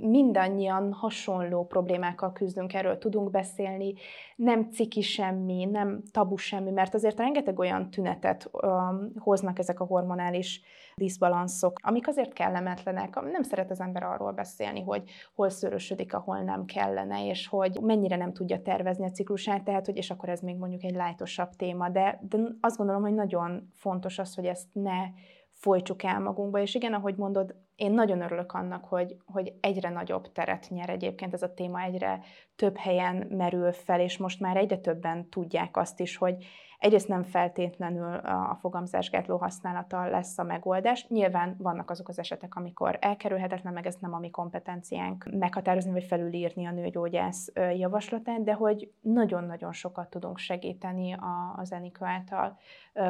mindannyian 0.00 0.92
hasonló 0.92 1.66
problémákkal 1.66 2.32
küzdünk, 2.32 2.74
erről 2.74 2.98
tudunk 2.98 3.30
beszélni, 3.30 3.94
nem 4.36 4.70
ciki 4.70 5.00
semmi, 5.00 5.64
nem 5.64 6.02
tabu 6.10 6.36
semmi, 6.36 6.70
mert 6.70 6.94
azért 6.94 7.18
rengeteg 7.18 7.58
olyan 7.58 7.90
tünetet 7.90 8.50
um, 8.52 9.12
hoznak 9.18 9.58
ezek 9.58 9.80
a 9.80 9.84
hormonális 9.84 10.60
diszbalanszok, 10.94 11.78
amik 11.82 12.08
azért 12.08 12.32
kellemetlenek. 12.32 13.14
Nem 13.14 13.42
szeret 13.42 13.70
az 13.70 13.80
ember 13.80 14.02
arról 14.02 14.32
beszélni, 14.32 14.82
hogy 14.82 15.02
hol 15.34 15.48
szörösödik, 15.48 16.14
ahol 16.14 16.38
nem 16.38 16.64
kellene, 16.64 17.26
és 17.26 17.46
hogy 17.46 17.78
mennyire 17.80 18.16
nem 18.16 18.32
tudja 18.32 18.62
tervezni 18.62 19.04
a 19.04 19.10
ciklusát, 19.10 19.64
tehát 19.64 19.86
hogy 19.86 19.96
és 19.96 20.10
akkor 20.10 20.28
ez 20.28 20.40
még 20.40 20.56
mondjuk 20.56 20.84
egy 20.84 20.94
lájtosabb 20.94 21.50
téma, 21.50 21.88
de, 21.88 22.20
de 22.28 22.38
azt 22.60 22.76
gondolom, 22.76 23.02
hogy 23.02 23.14
nagyon 23.14 23.72
fontos 23.74 24.18
az, 24.18 24.34
hogy 24.34 24.46
ezt 24.46 24.66
ne 24.72 25.08
folytsuk 25.52 26.02
el 26.02 26.20
magunkba, 26.20 26.60
és 26.60 26.74
igen, 26.74 26.92
ahogy 26.92 27.16
mondod, 27.16 27.54
én 27.76 27.92
nagyon 27.92 28.20
örülök 28.20 28.52
annak, 28.52 28.84
hogy, 28.84 29.16
hogy 29.26 29.52
egyre 29.60 29.88
nagyobb 29.88 30.32
teret 30.32 30.66
nyer 30.70 30.90
egyébként 30.90 31.32
ez 31.32 31.42
a 31.42 31.54
téma, 31.54 31.80
egyre 31.80 32.20
több 32.56 32.76
helyen 32.76 33.26
merül 33.30 33.72
fel, 33.72 34.00
és 34.00 34.16
most 34.16 34.40
már 34.40 34.56
egyre 34.56 34.78
többen 34.78 35.28
tudják 35.28 35.76
azt 35.76 36.00
is, 36.00 36.16
hogy 36.16 36.44
egyrészt 36.78 37.08
nem 37.08 37.22
feltétlenül 37.22 38.14
a 38.14 38.58
fogamzásgátló 38.60 39.36
használata 39.36 40.08
lesz 40.08 40.38
a 40.38 40.42
megoldás. 40.42 41.06
Nyilván 41.08 41.56
vannak 41.58 41.90
azok 41.90 42.08
az 42.08 42.18
esetek, 42.18 42.54
amikor 42.54 42.98
elkerülhetetlen, 43.00 43.72
meg 43.72 43.86
ez 43.86 43.96
nem 44.00 44.14
a 44.14 44.18
mi 44.18 44.30
kompetenciánk 44.30 45.28
meghatározni 45.30 45.90
vagy 45.90 46.04
felülírni 46.04 46.66
a 46.66 46.70
nőgyógyász 46.70 47.52
javaslatát, 47.76 48.44
de 48.44 48.52
hogy 48.52 48.90
nagyon-nagyon 49.00 49.72
sokat 49.72 50.10
tudunk 50.10 50.38
segíteni 50.38 51.16
az 51.56 51.72
Enikő 51.72 52.04
által 52.04 52.58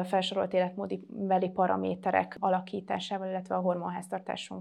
felsorolt 0.03 0.53
életmódi 0.53 1.05
beli 1.07 1.49
paraméterek 1.49 2.37
alakításával, 2.39 3.27
illetve 3.27 3.55
a 3.55 3.61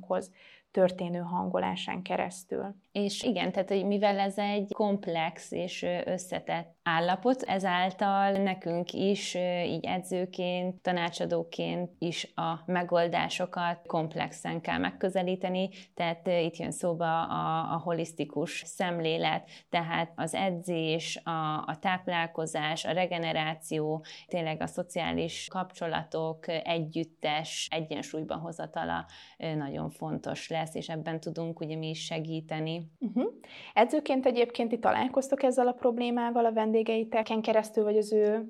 en. 0.01 0.31
Történő 0.77 1.19
hangolásán 1.19 2.03
keresztül. 2.03 2.75
És 2.93 3.23
igen, 3.23 3.53
tehát 3.53 3.69
hogy 3.69 3.87
mivel 3.87 4.19
ez 4.19 4.39
egy 4.39 4.73
komplex 4.73 5.53
és 5.53 5.87
összetett 6.05 6.77
állapot, 6.83 7.43
ezáltal 7.43 8.31
nekünk 8.33 8.93
is 8.93 9.35
így 9.67 9.85
edzőként, 9.85 10.83
tanácsadóként 10.83 11.91
is 11.99 12.33
a 12.35 12.63
megoldásokat 12.67 13.87
komplexen 13.87 14.61
kell 14.61 14.79
megközelíteni, 14.79 15.69
tehát 15.95 16.27
itt 16.27 16.57
jön 16.57 16.71
szóba 16.71 17.23
a, 17.23 17.75
a 17.75 17.79
holisztikus 17.79 18.63
szemlélet, 18.67 19.49
tehát 19.71 20.13
az 20.17 20.35
edzés, 20.35 21.21
a, 21.25 21.57
a 21.67 21.79
táplálkozás, 21.81 22.85
a 22.85 22.93
regeneráció, 22.93 24.05
tényleg 24.27 24.63
a 24.63 24.67
szociális 24.67 25.49
kapcsolatok 25.51 26.49
együttes 26.49 27.69
egyensúlyban 27.71 28.39
hozatala 28.39 29.07
nagyon 29.37 29.91
fontos 29.91 30.49
lesz, 30.49 30.66
és 30.75 30.89
ebben 30.89 31.21
tudunk 31.21 31.61
ugye 31.61 31.77
mi 31.77 31.89
is 31.89 32.05
segíteni. 32.05 32.91
Uh-huh. 32.99 33.33
Edzőként 33.75 34.27
egyébként 34.27 34.73
itt 34.73 34.81
találkoztok 34.81 35.43
ezzel 35.43 35.67
a 35.69 35.73
problémával 35.73 36.45
a 36.45 36.53
vendégeiteken 36.53 37.43
keresztül, 37.43 37.85
vagy 37.85 37.97
az 37.97 38.13
ő 38.13 38.49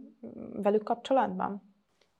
velük 0.53 0.83
kapcsolatban? 0.83 1.75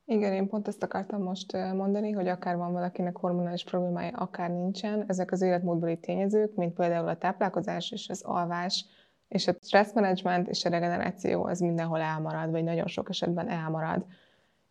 Igen, 0.05 0.33
én 0.33 0.49
pont 0.49 0.69
ezt 0.69 0.83
akartam 0.83 1.23
most 1.23 1.53
mondani, 1.53 2.11
hogy 2.11 2.29
akár 2.29 2.57
van 2.57 2.73
valakinek 2.73 3.17
hormonális 3.17 3.65
problémája, 3.65 4.17
akár 4.17 4.51
nincsen, 4.51 5.05
ezek 5.07 5.33
az 5.33 5.43
életmódbeli 5.43 5.99
tényezők, 5.99 6.55
mint 6.55 6.75
például 6.75 7.09
a 7.09 7.19
táplálkozás 7.19 7.91
és 7.91 8.09
az 8.09 8.23
alvás, 8.23 8.85
és 9.29 9.47
a 9.47 9.55
stress 9.61 9.93
management 9.93 10.49
és 10.49 10.65
a 10.65 10.69
regeneráció, 10.69 11.45
az 11.45 11.61
mindenhol 11.61 12.01
elmarad, 12.01 12.51
vagy 12.51 12.65
nagyon 12.65 12.87
sok 12.87 13.09
esetben 13.09 13.49
elmarad 13.49 14.07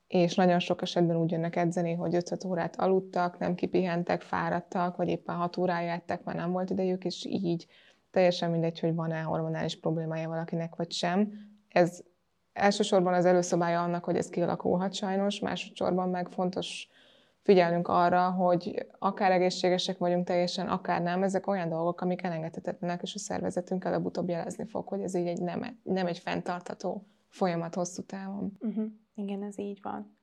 és 0.07 0.35
nagyon 0.35 0.59
sok 0.59 0.81
esetben 0.81 1.17
úgy 1.17 1.31
jönnek 1.31 1.55
edzeni, 1.55 1.93
hogy 1.93 2.15
5 2.15 2.43
órát 2.45 2.75
aludtak, 2.75 3.37
nem 3.37 3.55
kipihentek, 3.55 4.21
fáradtak, 4.21 4.95
vagy 4.95 5.07
éppen 5.07 5.35
6 5.35 5.57
órája 5.57 5.91
ettek, 5.91 6.23
mert 6.23 6.37
nem 6.37 6.51
volt 6.51 6.69
idejük, 6.69 7.05
és 7.05 7.25
így 7.25 7.67
teljesen 8.11 8.51
mindegy, 8.51 8.79
hogy 8.79 8.95
van-e 8.95 9.21
hormonális 9.21 9.79
problémája 9.79 10.29
valakinek, 10.29 10.75
vagy 10.75 10.91
sem. 10.91 11.31
Ez 11.69 12.01
elsősorban 12.53 13.13
az 13.13 13.25
előszobája 13.25 13.81
annak, 13.81 14.03
hogy 14.03 14.15
ez 14.15 14.29
kialakulhat 14.29 14.93
sajnos, 14.93 15.39
másodszorban 15.39 16.09
meg 16.09 16.29
fontos 16.29 16.87
figyelnünk 17.41 17.87
arra, 17.87 18.31
hogy 18.31 18.87
akár 18.99 19.31
egészségesek 19.31 19.97
vagyunk 19.97 20.25
teljesen, 20.25 20.67
akár 20.67 21.01
nem, 21.01 21.23
ezek 21.23 21.47
olyan 21.47 21.69
dolgok, 21.69 22.01
amik 22.01 22.23
elengedhetetlenek, 22.23 23.01
és 23.01 23.15
a 23.15 23.19
szervezetünk 23.19 23.85
előbb-utóbb 23.85 24.29
jelezni 24.29 24.65
fog, 24.65 24.87
hogy 24.87 25.01
ez 25.01 25.15
így 25.15 25.27
egy 25.27 25.41
nem, 25.41 25.79
nem 25.83 26.07
egy 26.07 26.19
fenntartható 26.19 27.07
folyamat 27.27 27.75
hosszú 27.75 28.01
távon. 28.01 28.57
Uh-huh. 28.59 28.85
Igen, 29.15 29.43
ez 29.43 29.59
így 29.59 29.79
van. 29.81 30.17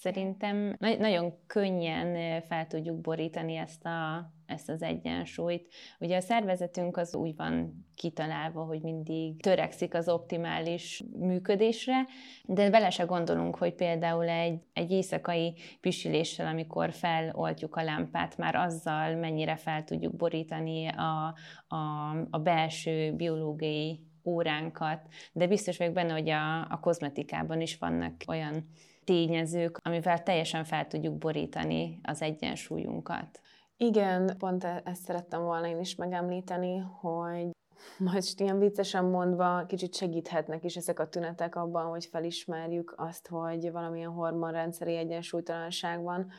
Szerintem 0.00 0.76
nagyon 0.78 1.32
könnyen 1.46 2.40
fel 2.42 2.66
tudjuk 2.66 3.00
borítani 3.00 3.56
ezt, 3.56 3.84
a, 3.84 4.30
ezt 4.46 4.68
az 4.68 4.82
egyensúlyt. 4.82 5.68
Ugye 5.98 6.16
a 6.16 6.20
szervezetünk 6.20 6.96
az 6.96 7.14
úgy 7.14 7.36
van 7.36 7.86
kitalálva, 7.94 8.64
hogy 8.64 8.80
mindig 8.80 9.40
törekszik 9.40 9.94
az 9.94 10.08
optimális 10.08 11.04
működésre, 11.18 12.06
de 12.44 12.70
vele 12.70 12.90
se 12.90 13.04
gondolunk, 13.04 13.56
hogy 13.56 13.74
például 13.74 14.28
egy, 14.28 14.62
egy 14.72 14.90
éjszakai 14.90 15.54
pisiléssel, 15.80 16.46
amikor 16.46 16.92
feloltjuk 16.92 17.76
a 17.76 17.82
lámpát, 17.82 18.36
már 18.36 18.54
azzal 18.54 19.14
mennyire 19.14 19.56
fel 19.56 19.84
tudjuk 19.84 20.16
borítani 20.16 20.86
a, 20.86 21.34
a, 21.74 22.10
a 22.30 22.38
belső 22.38 23.12
biológiai 23.12 24.00
óránkat, 24.24 25.00
de 25.32 25.46
biztos 25.46 25.76
vagyok 25.76 25.94
benne, 25.94 26.12
hogy 26.12 26.28
a, 26.28 26.60
a 26.60 26.80
kozmetikában 26.80 27.60
is 27.60 27.78
vannak 27.78 28.14
olyan 28.26 28.68
tényezők, 29.04 29.78
amivel 29.82 30.22
teljesen 30.22 30.64
fel 30.64 30.86
tudjuk 30.86 31.18
borítani 31.18 32.00
az 32.02 32.22
egyensúlyunkat. 32.22 33.40
Igen, 33.76 34.34
pont 34.38 34.64
e- 34.64 34.82
ezt 34.84 35.02
szerettem 35.02 35.42
volna 35.42 35.66
én 35.66 35.80
is 35.80 35.94
megemlíteni, 35.94 36.78
hogy 36.78 37.50
most 37.98 38.40
ilyen 38.40 38.58
viccesen 38.58 39.04
mondva 39.04 39.64
kicsit 39.66 39.94
segíthetnek 39.94 40.64
is 40.64 40.76
ezek 40.76 41.00
a 41.00 41.08
tünetek 41.08 41.56
abban, 41.56 41.86
hogy 41.86 42.04
felismerjük 42.04 42.94
azt, 42.96 43.28
hogy 43.28 43.72
valamilyen 43.72 44.10
hormonrendszeri 44.10 44.96
egyensúlytalanság 44.96 46.02
van, 46.02 46.30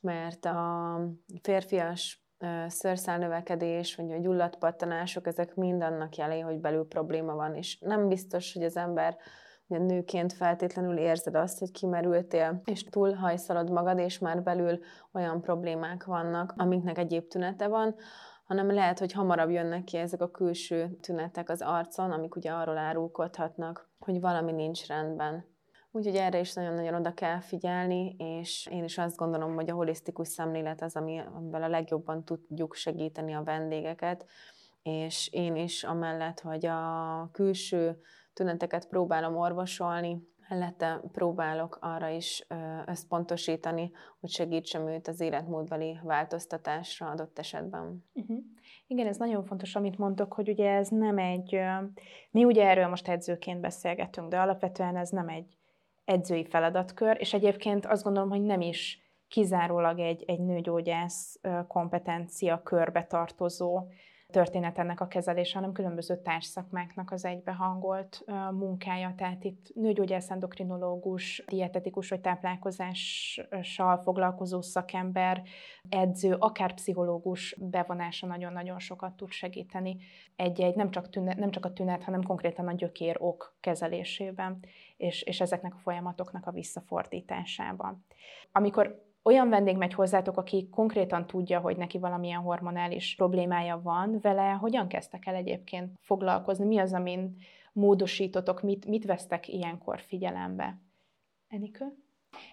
mert 0.00 0.44
a 0.44 1.00
férfias 1.42 2.23
szőrszálnövekedés, 2.66 3.94
vagy 3.94 4.12
a 4.12 4.18
gyulladpattanások, 4.18 5.26
ezek 5.26 5.54
mind 5.54 5.82
annak 5.82 6.16
jelé, 6.16 6.40
hogy 6.40 6.60
belül 6.60 6.88
probléma 6.88 7.34
van, 7.34 7.54
és 7.54 7.78
nem 7.78 8.08
biztos, 8.08 8.52
hogy 8.52 8.62
az 8.62 8.76
ember 8.76 9.16
ugye 9.66 9.80
nőként 9.84 10.32
feltétlenül 10.32 10.96
érzed 10.96 11.34
azt, 11.34 11.58
hogy 11.58 11.70
kimerültél, 11.70 12.60
és 12.64 12.84
túlhajszalod 12.84 13.70
magad, 13.70 13.98
és 13.98 14.18
már 14.18 14.42
belül 14.42 14.78
olyan 15.12 15.40
problémák 15.40 16.04
vannak, 16.04 16.54
amiknek 16.56 16.98
egyéb 16.98 17.28
tünete 17.28 17.68
van, 17.68 17.94
hanem 18.44 18.72
lehet, 18.72 18.98
hogy 18.98 19.12
hamarabb 19.12 19.50
jönnek 19.50 19.84
ki 19.84 19.96
ezek 19.96 20.20
a 20.20 20.30
külső 20.30 20.96
tünetek 21.00 21.48
az 21.48 21.62
arcon, 21.62 22.10
amik 22.10 22.36
ugye 22.36 22.50
arról 22.50 22.78
árulkodhatnak, 22.78 23.90
hogy 23.98 24.20
valami 24.20 24.52
nincs 24.52 24.86
rendben. 24.86 25.53
Úgyhogy 25.96 26.16
erre 26.16 26.38
is 26.40 26.52
nagyon-nagyon 26.52 26.94
oda 26.94 27.14
kell 27.14 27.40
figyelni, 27.40 28.14
és 28.18 28.68
én 28.70 28.84
is 28.84 28.98
azt 28.98 29.16
gondolom, 29.16 29.54
hogy 29.54 29.70
a 29.70 29.74
holisztikus 29.74 30.28
szemlélet 30.28 30.82
az, 30.82 30.96
ami, 30.96 31.20
amivel 31.34 31.62
a 31.62 31.68
legjobban 31.68 32.24
tudjuk 32.24 32.74
segíteni 32.74 33.32
a 33.32 33.42
vendégeket, 33.42 34.26
és 34.82 35.28
én 35.32 35.56
is 35.56 35.84
amellett, 35.84 36.40
hogy 36.40 36.66
a 36.66 37.28
külső 37.32 38.00
tüneteket 38.32 38.88
próbálom 38.88 39.36
orvosolni, 39.36 40.28
mellette 40.48 41.00
próbálok 41.12 41.78
arra 41.80 42.08
is 42.08 42.46
összpontosítani, 42.86 43.90
hogy 44.20 44.30
segítsem 44.30 44.88
őt 44.88 45.08
az 45.08 45.20
életmódbeli 45.20 45.98
változtatásra 46.02 47.10
adott 47.10 47.38
esetben. 47.38 48.04
Uh-huh. 48.12 48.38
Igen, 48.86 49.06
ez 49.06 49.16
nagyon 49.16 49.44
fontos, 49.44 49.74
amit 49.74 49.98
mondtok, 49.98 50.32
hogy 50.32 50.48
ugye 50.48 50.70
ez 50.70 50.88
nem 50.88 51.18
egy, 51.18 51.58
mi 52.30 52.44
ugye 52.44 52.68
erről 52.68 52.88
most 52.88 53.08
edzőként 53.08 53.60
beszélgetünk, 53.60 54.28
de 54.28 54.38
alapvetően 54.40 54.96
ez 54.96 55.10
nem 55.10 55.28
egy 55.28 55.56
edzői 56.04 56.44
feladatkör, 56.44 57.16
és 57.20 57.32
egyébként 57.32 57.86
azt 57.86 58.02
gondolom, 58.02 58.28
hogy 58.28 58.42
nem 58.42 58.60
is 58.60 58.98
kizárólag 59.28 59.98
egy, 59.98 60.24
egy 60.26 60.40
nőgyógyász 60.40 61.40
kompetencia 61.68 62.62
körbe 62.62 63.04
tartozó 63.04 63.82
történet 64.34 64.78
ennek 64.78 65.00
a 65.00 65.06
kezelése, 65.06 65.58
hanem 65.58 65.72
különböző 65.72 66.16
társszakmáknak 66.16 67.10
az 67.10 67.24
egybehangolt 67.24 68.24
munkája. 68.50 69.14
Tehát 69.16 69.44
itt 69.44 69.74
nőgyógyász, 69.74 70.30
endokrinológus, 70.30 71.44
dietetikus 71.46 72.08
vagy 72.08 72.20
táplálkozással 72.20 73.96
foglalkozó 74.02 74.60
szakember, 74.60 75.42
edző, 75.88 76.36
akár 76.38 76.74
pszichológus 76.74 77.56
bevonása 77.60 78.26
nagyon-nagyon 78.26 78.78
sokat 78.78 79.16
tud 79.16 79.30
segíteni 79.30 79.96
egy-egy, 80.36 80.74
nem 80.74 80.90
csak, 80.90 81.08
tünet, 81.08 81.36
nem 81.36 81.50
csak 81.50 81.64
a 81.64 81.72
tünet, 81.72 82.04
hanem 82.04 82.22
konkrétan 82.22 82.68
a 82.68 82.72
gyökér 82.72 83.16
ok 83.18 83.56
kezelésében, 83.60 84.58
és, 84.96 85.22
és 85.22 85.40
ezeknek 85.40 85.74
a 85.74 85.78
folyamatoknak 85.78 86.46
a 86.46 86.50
visszafordításában. 86.50 88.04
Amikor 88.52 89.12
olyan 89.24 89.48
vendég 89.48 89.76
megy 89.76 89.94
hozzátok, 89.94 90.36
aki 90.36 90.68
konkrétan 90.70 91.26
tudja, 91.26 91.60
hogy 91.60 91.76
neki 91.76 91.98
valamilyen 91.98 92.40
hormonális 92.40 93.14
problémája 93.16 93.80
van, 93.82 94.18
vele 94.22 94.50
hogyan 94.50 94.88
kezdtek 94.88 95.26
el 95.26 95.34
egyébként 95.34 95.98
foglalkozni? 96.00 96.64
Mi 96.64 96.78
az, 96.78 96.92
amin 96.92 97.36
módosítotok, 97.72 98.62
mit, 98.62 98.86
mit 98.86 99.04
vesztek 99.04 99.48
ilyenkor 99.48 100.00
figyelembe? 100.00 100.78
Enikő? 101.48 101.84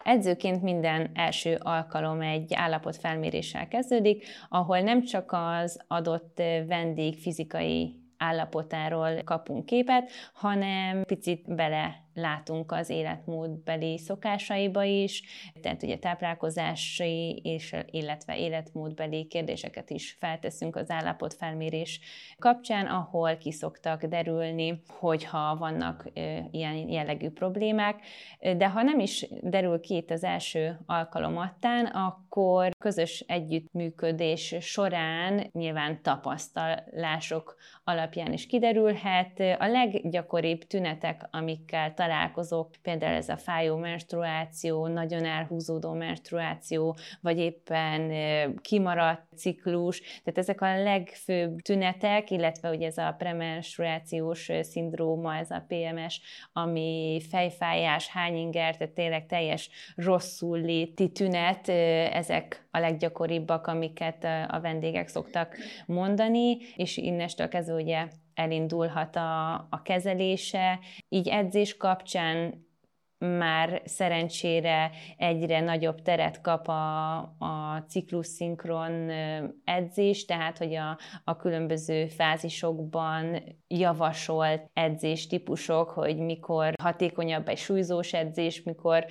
Edzőként 0.03 0.61
minden 0.61 1.11
első 1.13 1.57
alkalom 1.59 2.21
egy 2.21 2.53
állapotfelméréssel 2.53 3.67
kezdődik, 3.67 4.25
ahol 4.49 4.79
nem 4.79 5.03
csak 5.03 5.31
az 5.31 5.83
adott 5.87 6.41
vendég 6.67 7.19
fizikai 7.19 7.99
állapotáról 8.17 9.23
kapunk 9.23 9.65
képet, 9.65 10.11
hanem 10.33 11.03
picit 11.03 11.55
bele 11.55 11.95
látunk 12.13 12.71
az 12.71 12.89
életmódbeli 12.89 13.97
szokásaiba 13.97 14.83
is, 14.83 15.23
tehát 15.61 15.83
ugye 15.83 15.97
táplálkozási 15.97 17.41
és 17.43 17.75
illetve 17.85 18.37
életmódbeli 18.37 19.25
kérdéseket 19.27 19.89
is 19.89 20.17
felteszünk 20.19 20.75
az 20.75 20.89
állapotfelmérés 20.89 21.99
kapcsán, 22.37 22.85
ahol 22.85 23.37
ki 23.37 23.51
szoktak 23.51 24.05
derülni, 24.05 24.81
hogyha 24.87 25.55
vannak 25.57 26.05
ilyen 26.51 26.89
jellegű 26.89 27.29
problémák, 27.29 27.99
de 28.39 28.69
ha 28.69 28.81
nem 28.81 28.99
is 28.99 29.27
derül 29.41 29.79
ki 29.79 29.95
itt 29.95 30.11
az 30.11 30.23
első 30.23 30.79
alkalomattán, 30.85 31.85
akkor 31.85 32.69
közös 32.79 33.23
együttműködés 33.27 34.55
során 34.59 35.49
nyilván 35.51 36.01
tapasztalások 36.01 37.55
alapján 37.83 38.33
is 38.33 38.45
kiderülhet. 38.45 39.39
A 39.39 39.67
leggyakoribb 39.67 40.63
tünetek, 40.63 41.27
amikkel 41.31 41.93
találkozok, 42.01 42.69
például 42.81 43.15
ez 43.15 43.29
a 43.29 43.37
fájó 43.37 43.75
menstruáció, 43.75 44.87
nagyon 44.87 45.25
elhúzódó 45.25 45.93
menstruáció, 45.93 46.97
vagy 47.21 47.37
éppen 47.37 48.11
kimaradt 48.61 49.21
ciklus, 49.35 49.99
tehát 49.99 50.37
ezek 50.37 50.61
a 50.61 50.81
legfőbb 50.81 51.59
tünetek, 51.59 52.31
illetve 52.31 52.69
ugye 52.69 52.87
ez 52.87 52.97
a 52.97 53.15
premenstruációs 53.17 54.49
szindróma, 54.61 55.35
ez 55.35 55.51
a 55.51 55.65
PMS, 55.67 56.21
ami 56.53 57.21
fejfájás, 57.29 58.07
hányinger, 58.07 58.77
tehát 58.77 58.93
tényleg 58.93 59.25
teljes 59.25 59.69
rosszul 59.95 60.59
léti 60.59 61.11
tünet, 61.11 61.69
ezek 62.13 62.67
a 62.71 62.79
leggyakoribbak, 62.79 63.67
amiket 63.67 64.23
a 64.47 64.59
vendégek 64.61 65.07
szoktak 65.07 65.57
mondani, 65.85 66.57
és 66.75 66.97
innestől 66.97 67.47
kezdve 67.47 67.75
ugye 67.75 68.07
elindulhat 68.41 69.15
a, 69.15 69.53
a 69.53 69.81
kezelése. 69.83 70.79
Így 71.09 71.27
edzés 71.27 71.77
kapcsán 71.77 72.69
már 73.25 73.81
szerencsére 73.85 74.91
egyre 75.17 75.59
nagyobb 75.59 76.01
teret 76.01 76.41
kap 76.41 76.67
a, 76.67 77.17
a 77.19 77.83
ciklus-szinkron 77.87 79.09
edzés, 79.63 80.25
tehát 80.25 80.57
hogy 80.57 80.75
a, 80.75 80.97
a 81.23 81.35
különböző 81.35 82.07
fázisokban 82.07 83.43
javasolt 83.67 84.69
edzés 84.73 85.27
típusok, 85.27 85.89
hogy 85.89 86.17
mikor 86.17 86.73
hatékonyabb 86.81 87.47
egy 87.47 87.57
súlyzós 87.57 88.13
edzés, 88.13 88.63
mikor 88.63 89.05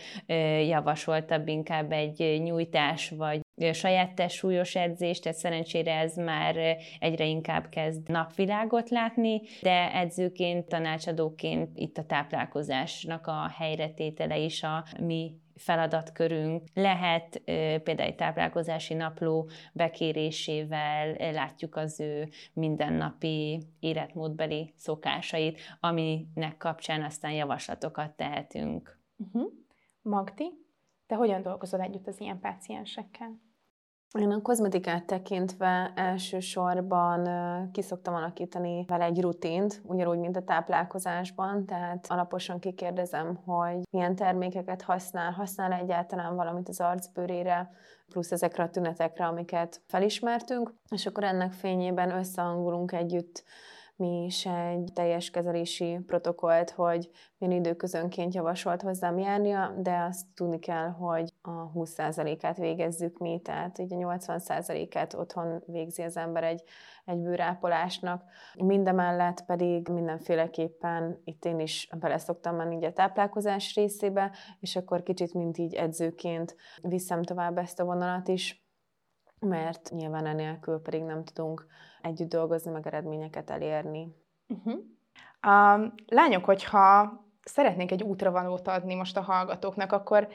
javasoltabb 0.67 1.49
inkább 1.49 1.93
egy 1.93 2.41
nyújtás 2.43 3.11
vagy 3.11 3.41
saját 3.73 4.15
testsúlyos 4.15 4.75
edzés, 4.75 5.19
tehát 5.19 5.39
szerencsére 5.39 5.95
ez 5.95 6.17
már 6.17 6.77
egyre 6.99 7.25
inkább 7.25 7.69
kezd 7.69 8.09
napvilágot 8.09 8.91
látni, 8.91 9.41
de 9.63 9.95
edzőként, 9.95 10.69
tanácsadóként 10.69 11.71
itt 11.75 11.99
a 11.99 12.05
táplálkozásnak 12.05 13.27
a 13.27 13.49
helyretétele 13.49 14.39
is 14.39 14.63
a 14.63 14.85
mi 15.01 15.35
feladatkörünk. 15.55 16.63
Lehet 16.75 17.43
például 17.83 18.09
egy 18.09 18.15
táplálkozási 18.15 18.95
napló 18.95 19.51
bekérésével 19.73 21.33
látjuk 21.33 21.77
az 21.77 22.01
ő 22.01 22.29
mindennapi 22.53 23.63
életmódbeli 23.81 24.73
szokásait, 24.77 25.61
aminek 25.81 26.57
kapcsán 26.59 27.03
aztán 27.03 27.33
javaslatokat 27.33 28.11
tehetünk. 28.11 28.99
Uh-huh. 29.17 29.53
Magdi, 30.03 30.51
te 31.07 31.15
hogyan 31.15 31.43
dolgozol 31.43 31.81
együtt 31.81 32.07
az 32.07 32.21
ilyen 32.21 32.41
páciensekkel? 32.41 33.41
Én 34.19 34.31
a 34.31 34.43
kozmetikát 34.43 35.07
tekintve 35.07 35.93
elsősorban 35.95 37.29
kiszoktam 37.73 38.15
alakítani 38.15 38.85
vele 38.89 39.05
egy 39.05 39.21
rutint, 39.21 39.81
ugyanúgy, 39.85 40.19
mint 40.19 40.37
a 40.37 40.43
táplálkozásban, 40.43 41.67
tehát 41.67 42.07
alaposan 42.09 42.59
kikérdezem, 42.59 43.35
hogy 43.45 43.81
milyen 43.91 44.15
termékeket 44.15 44.83
használ, 44.83 45.33
használ 45.33 45.73
egyáltalán 45.73 46.37
valamit 46.37 46.69
az 46.69 46.81
arcbőrére, 46.81 47.71
plusz 48.09 48.33
ezekre 48.33 48.63
a 48.63 48.71
tünetekre, 48.71 49.27
amiket 49.27 49.83
felismertünk, 49.87 50.75
és 50.89 51.07
akkor 51.07 51.25
ennek 51.25 51.53
fényében 51.53 52.11
összehangolunk 52.11 52.93
együtt 52.93 53.45
mi 54.01 54.25
is 54.25 54.47
egy 54.47 54.91
teljes 54.95 55.31
kezelési 55.31 55.99
protokollt, 56.07 56.71
hogy 56.71 57.11
milyen 57.39 57.57
időközönként 57.61 58.35
javasolt 58.35 58.83
hozzám 58.83 59.19
járnia, 59.19 59.75
de 59.79 60.07
azt 60.09 60.27
tudni 60.35 60.59
kell, 60.59 60.89
hogy 60.89 61.30
a 61.43 61.73
20%-át 61.73 62.57
végezzük 62.57 63.19
mi, 63.19 63.41
tehát 63.45 63.79
így 63.79 63.93
a 63.93 63.97
80%-át 63.97 65.15
otthon 65.15 65.63
végzi 65.67 66.03
az 66.03 66.17
ember 66.17 66.45
egy, 66.45 66.63
egy 67.05 67.19
bőrápolásnak. 67.19 68.25
Mindemellett 68.55 69.45
pedig 69.45 69.89
mindenféleképpen 69.89 71.21
itt 71.25 71.45
én 71.45 71.59
is 71.59 71.89
bele 71.99 72.19
szoktam 72.19 72.57
menni 72.57 72.77
így 72.77 72.85
a 72.85 72.93
táplálkozás 72.93 73.75
részébe, 73.75 74.33
és 74.61 74.77
akkor 74.77 75.03
kicsit, 75.03 75.35
mint 75.35 75.59
így 75.59 75.75
edzőként 75.75 76.57
viszem 76.83 77.23
tovább 77.23 77.59
ezt 77.59 77.81
a 77.81 77.85
vonalat 77.85 78.29
is, 78.29 78.65
mert 79.39 79.91
nyilván 79.91 80.27
enélkül 80.27 80.81
pedig 80.81 81.03
nem 81.03 81.25
tudunk 81.25 81.67
együtt 82.03 82.29
dolgozni, 82.29 82.71
meg 82.71 82.87
eredményeket 82.87 83.51
elérni. 83.51 84.15
Uh-huh. 84.49 84.81
A 85.41 85.93
lányok, 86.07 86.45
hogyha 86.45 87.13
szeretnénk 87.45 87.91
egy 87.91 88.03
útravalót 88.03 88.69
adni 88.69 88.95
most 88.95 89.17
a 89.17 89.21
hallgatóknak, 89.21 89.93
akkor 89.93 90.29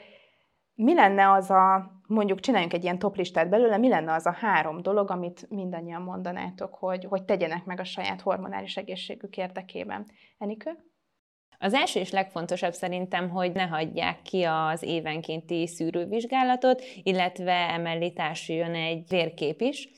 mi 0.76 0.94
lenne 0.94 1.30
az 1.30 1.50
a, 1.50 1.90
mondjuk 2.06 2.40
csináljunk 2.40 2.72
egy 2.72 2.82
ilyen 2.82 2.98
toplistát 2.98 3.48
belőle, 3.48 3.76
mi 3.76 3.88
lenne 3.88 4.12
az 4.12 4.26
a 4.26 4.32
három 4.32 4.82
dolog, 4.82 5.10
amit 5.10 5.46
mindannyian 5.50 6.02
mondanátok, 6.02 6.74
hogy, 6.74 7.04
hogy 7.04 7.24
tegyenek 7.24 7.64
meg 7.64 7.80
a 7.80 7.84
saját 7.84 8.20
hormonális 8.20 8.76
egészségük 8.76 9.36
érdekében? 9.36 10.06
Enikő? 10.38 10.70
Az 11.58 11.74
első 11.74 12.00
és 12.00 12.10
legfontosabb 12.10 12.72
szerintem, 12.72 13.30
hogy 13.30 13.52
ne 13.52 13.66
hagyják 13.66 14.22
ki 14.22 14.42
az 14.42 14.82
évenkénti 14.82 15.66
szűrővizsgálatot, 15.66 16.82
illetve 17.02 17.52
emellé 17.52 18.10
társuljon 18.10 18.74
egy 18.74 19.04
vérkép 19.08 19.60
is. 19.60 19.88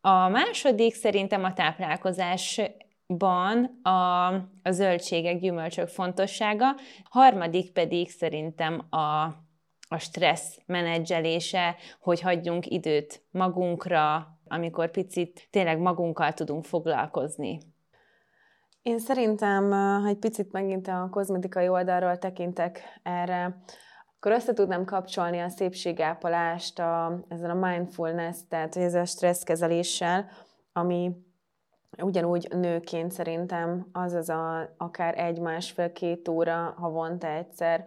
A 0.00 0.28
második 0.28 0.94
szerintem 0.94 1.44
a 1.44 1.52
táplálkozás 1.52 2.60
ban 3.06 3.80
a, 3.82 4.26
a 4.62 4.70
zöldségek, 4.70 5.38
gyümölcsök 5.38 5.88
fontossága, 5.88 6.66
harmadik 7.10 7.72
pedig 7.72 8.10
szerintem 8.10 8.86
a, 8.90 9.26
a 9.94 9.98
stressz 9.98 10.58
menedzselése, 10.66 11.76
hogy 12.00 12.20
hagyjunk 12.20 12.66
időt 12.66 13.22
magunkra, 13.30 14.28
amikor 14.48 14.90
picit 14.90 15.48
tényleg 15.50 15.78
magunkkal 15.78 16.32
tudunk 16.32 16.64
foglalkozni. 16.64 17.58
Én 18.82 18.98
szerintem, 18.98 19.70
ha 19.70 20.06
egy 20.06 20.18
picit 20.18 20.52
megint 20.52 20.88
a 20.88 21.08
kozmetikai 21.10 21.68
oldalról 21.68 22.18
tekintek 22.18 23.00
erre, 23.02 23.62
akkor 24.16 24.32
össze 24.32 24.52
tudnám 24.52 24.84
kapcsolni 24.84 25.38
a 25.38 25.48
szépségápolást 25.48 26.78
a, 26.78 27.24
ezzel 27.28 27.50
a 27.50 27.66
mindfulness, 27.66 28.36
tehát 28.48 28.76
ezzel 28.76 29.00
a 29.00 29.04
stresszkezeléssel, 29.04 30.28
ami 30.72 31.16
ugyanúgy 32.02 32.48
nőként 32.50 33.12
szerintem 33.12 33.86
az 33.92 34.12
az 34.12 34.28
a, 34.28 34.74
akár 34.76 35.18
egy, 35.18 35.38
másfél, 35.38 35.92
két 35.92 36.28
óra 36.28 36.74
havonta 36.76 37.26
egyszer, 37.26 37.84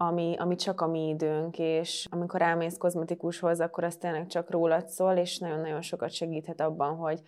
ami, 0.00 0.36
ami 0.38 0.56
csak 0.56 0.80
a 0.80 0.86
mi 0.86 1.08
időnk, 1.08 1.58
és 1.58 2.06
amikor 2.10 2.42
elmész 2.42 2.76
kozmetikushoz, 2.76 3.60
akkor 3.60 3.84
az 3.84 3.96
tényleg 3.96 4.26
csak 4.26 4.50
rólad 4.50 4.88
szól, 4.88 5.16
és 5.16 5.38
nagyon-nagyon 5.38 5.82
sokat 5.82 6.10
segíthet 6.10 6.60
abban, 6.60 6.96
hogy, 6.96 7.20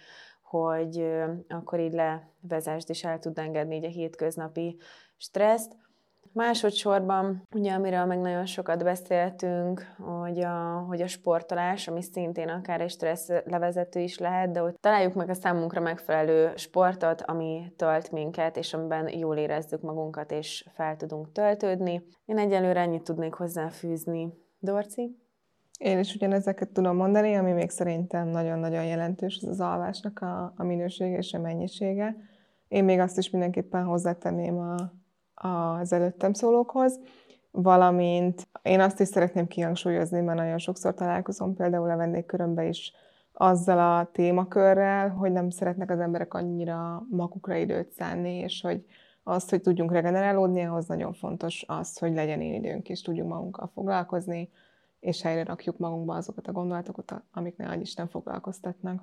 hogy 0.43 1.07
akkor 1.49 1.81
így 1.81 1.93
levezest 1.93 2.91
és 2.91 3.05
el 3.05 3.19
tud 3.19 3.39
engedni 3.39 3.77
így 3.77 3.85
a 3.85 3.89
hétköznapi 3.89 4.77
stresszt. 5.17 5.77
Másodszorban, 6.33 7.43
ugye 7.55 7.73
amiről 7.73 8.05
meg 8.05 8.21
nagyon 8.21 8.47
sokat 8.47 8.85
beszéltünk, 8.85 9.95
hogy 9.99 10.41
a, 10.41 10.85
hogy 10.89 11.01
a 11.01 11.07
sportolás, 11.07 11.89
ami 11.89 12.03
szintén 12.03 12.49
akár 12.49 12.81
egy 12.81 12.91
stressz 12.91 13.29
levezető 13.45 14.01
is 14.01 14.19
lehet, 14.19 14.51
de 14.51 14.61
hogy 14.61 14.75
találjuk 14.81 15.15
meg 15.15 15.29
a 15.29 15.35
számunkra 15.35 15.81
megfelelő 15.81 16.53
sportot, 16.57 17.23
ami 17.23 17.73
tölt 17.77 18.11
minket, 18.11 18.57
és 18.57 18.75
amiben 18.75 19.19
jól 19.19 19.37
érezzük 19.37 19.81
magunkat, 19.81 20.31
és 20.33 20.69
fel 20.75 20.97
tudunk 20.97 21.33
töltődni. 21.33 22.03
Én 22.25 22.39
egyelőre 22.39 22.81
ennyit 22.81 23.03
tudnék 23.03 23.35
hozzáfűzni. 23.35 24.33
Dorci? 24.59 25.19
Én 25.79 25.99
is 25.99 26.15
ugyanezeket 26.15 26.69
tudom 26.69 26.97
mondani, 26.97 27.35
ami 27.35 27.53
még 27.53 27.71
szerintem 27.71 28.29
nagyon-nagyon 28.29 28.85
jelentős, 28.85 29.39
az 29.43 29.49
az 29.49 29.61
alvásnak 29.61 30.19
a, 30.19 30.53
a 30.57 30.65
minősége 30.65 31.17
és 31.17 31.33
a 31.33 31.39
mennyisége. 31.39 32.17
Én 32.69 32.85
még 32.85 32.99
azt 32.99 33.19
is 33.19 33.31
mindenképpen 33.31 33.85
hozzátenném 33.85 34.59
a, 34.59 35.00
az 35.41 35.93
előttem 35.93 36.33
szólókhoz, 36.33 37.01
valamint 37.51 38.49
én 38.63 38.81
azt 38.81 39.01
is 39.01 39.09
szeretném 39.09 39.47
kihangsúlyozni, 39.47 40.21
mert 40.21 40.39
nagyon 40.39 40.59
sokszor 40.59 40.95
találkozom 40.95 41.55
például 41.55 41.91
a 41.91 41.97
vendégkörömben 41.97 42.67
is 42.67 42.93
azzal 43.33 43.79
a 43.79 44.11
témakörrel, 44.13 45.09
hogy 45.09 45.33
nem 45.33 45.51
szeretnek 45.51 45.91
az 45.91 45.99
emberek 45.99 46.35
annyira 46.35 47.07
magukra 47.11 47.55
időt 47.55 47.93
szánni, 47.93 48.35
és 48.35 48.61
hogy 48.61 48.85
az, 49.23 49.49
hogy 49.49 49.61
tudjunk 49.61 49.93
regenerálódni, 49.93 50.65
ahhoz 50.65 50.87
nagyon 50.87 51.13
fontos 51.13 51.65
az, 51.67 51.99
hogy 51.99 52.15
legyen 52.15 52.41
én 52.41 52.55
időnk, 52.55 52.89
és 52.89 53.03
tudjunk 53.03 53.31
magunkkal 53.31 53.71
foglalkozni, 53.75 54.51
és 55.01 55.23
helyre 55.23 55.45
rakjuk 55.45 55.79
magunkba 55.79 56.15
azokat 56.15 56.47
a 56.47 56.53
gondolatokat, 56.53 57.23
amik 57.33 57.57
ne 57.57 57.77
Isten 57.77 58.09
foglalkoztatnak. 58.09 59.03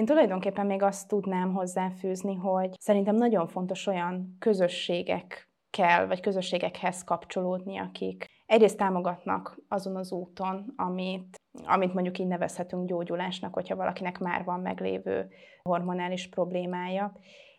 Én 0.00 0.06
tulajdonképpen 0.06 0.66
még 0.66 0.82
azt 0.82 1.08
tudnám 1.08 1.52
hozzáfűzni, 1.52 2.34
hogy 2.34 2.70
szerintem 2.78 3.14
nagyon 3.14 3.46
fontos 3.46 3.86
olyan 3.86 4.36
közösségek 4.38 5.50
kell, 5.70 6.06
vagy 6.06 6.20
közösségekhez 6.20 7.04
kapcsolódni, 7.04 7.78
akik 7.78 8.26
egyrészt 8.46 8.76
támogatnak 8.76 9.58
azon 9.68 9.96
az 9.96 10.12
úton, 10.12 10.72
amit, 10.76 11.40
amit 11.64 11.94
mondjuk 11.94 12.18
így 12.18 12.26
nevezhetünk 12.26 12.88
gyógyulásnak, 12.88 13.54
hogyha 13.54 13.76
valakinek 13.76 14.18
már 14.18 14.44
van 14.44 14.60
meglévő 14.60 15.28
hormonális 15.62 16.28
problémája, 16.28 17.12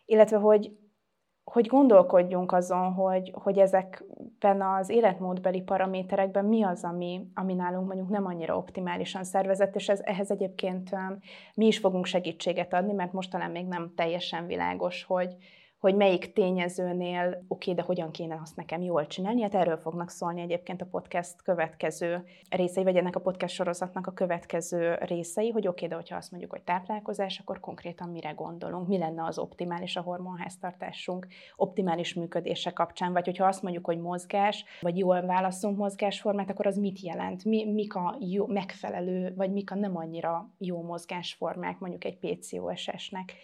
illetve 0.04 0.36
hogy 0.36 0.72
hogy 1.44 1.66
gondolkodjunk 1.66 2.52
azon, 2.52 2.92
hogy, 2.92 3.32
hogy 3.34 3.58
ezekben 3.58 4.62
az 4.62 4.88
életmódbeli 4.88 5.60
paraméterekben 5.60 6.44
mi 6.44 6.62
az, 6.62 6.84
ami, 6.84 7.30
ami 7.34 7.54
nálunk 7.54 7.86
mondjuk 7.86 8.08
nem 8.08 8.26
annyira 8.26 8.56
optimálisan 8.56 9.24
szervezett, 9.24 9.74
és 9.74 9.88
ez, 9.88 10.00
ehhez 10.02 10.30
egyébként 10.30 10.90
mi 11.54 11.66
is 11.66 11.78
fogunk 11.78 12.06
segítséget 12.06 12.74
adni, 12.74 12.92
mert 12.92 13.12
most 13.12 13.30
talán 13.30 13.50
még 13.50 13.66
nem 13.66 13.92
teljesen 13.96 14.46
világos, 14.46 15.04
hogy, 15.04 15.36
hogy 15.82 15.94
melyik 15.94 16.32
tényezőnél 16.32 17.44
oké, 17.48 17.72
de 17.72 17.82
hogyan 17.82 18.10
kéne 18.10 18.38
azt 18.42 18.56
nekem 18.56 18.82
jól 18.82 19.06
csinálni. 19.06 19.42
Hát 19.42 19.54
erről 19.54 19.76
fognak 19.76 20.10
szólni 20.10 20.40
egyébként 20.40 20.82
a 20.82 20.86
podcast 20.90 21.42
következő 21.42 22.24
részei, 22.50 22.82
vagy 22.82 22.96
ennek 22.96 23.16
a 23.16 23.20
podcast 23.20 23.54
sorozatnak 23.54 24.06
a 24.06 24.12
következő 24.12 24.94
részei, 25.00 25.50
hogy 25.50 25.66
oké, 25.66 25.86
de 25.86 25.94
hogyha 25.94 26.16
azt 26.16 26.30
mondjuk, 26.30 26.52
hogy 26.52 26.62
táplálkozás, 26.62 27.38
akkor 27.38 27.60
konkrétan 27.60 28.08
mire 28.08 28.30
gondolunk, 28.30 28.88
mi 28.88 28.98
lenne 28.98 29.24
az 29.24 29.38
optimális 29.38 29.96
a 29.96 30.00
hormonháztartásunk 30.00 31.26
optimális 31.56 32.14
működése 32.14 32.70
kapcsán, 32.70 33.12
vagy 33.12 33.24
hogyha 33.24 33.46
azt 33.46 33.62
mondjuk, 33.62 33.84
hogy 33.84 33.98
mozgás, 33.98 34.64
vagy 34.80 34.98
jól 34.98 35.20
válaszunk 35.20 35.76
mozgásformát, 35.76 36.50
akkor 36.50 36.66
az 36.66 36.76
mit 36.76 37.00
jelent? 37.00 37.44
Mi, 37.44 37.72
mik 37.72 37.94
a 37.94 38.16
jó, 38.20 38.46
megfelelő, 38.46 39.34
vagy 39.36 39.52
mik 39.52 39.70
a 39.70 39.74
nem 39.74 39.96
annyira 39.96 40.50
jó 40.58 40.82
mozgásformák 40.82 41.78
mondjuk 41.78 42.04
egy 42.04 42.18
PCOS-esnek. 42.18 43.34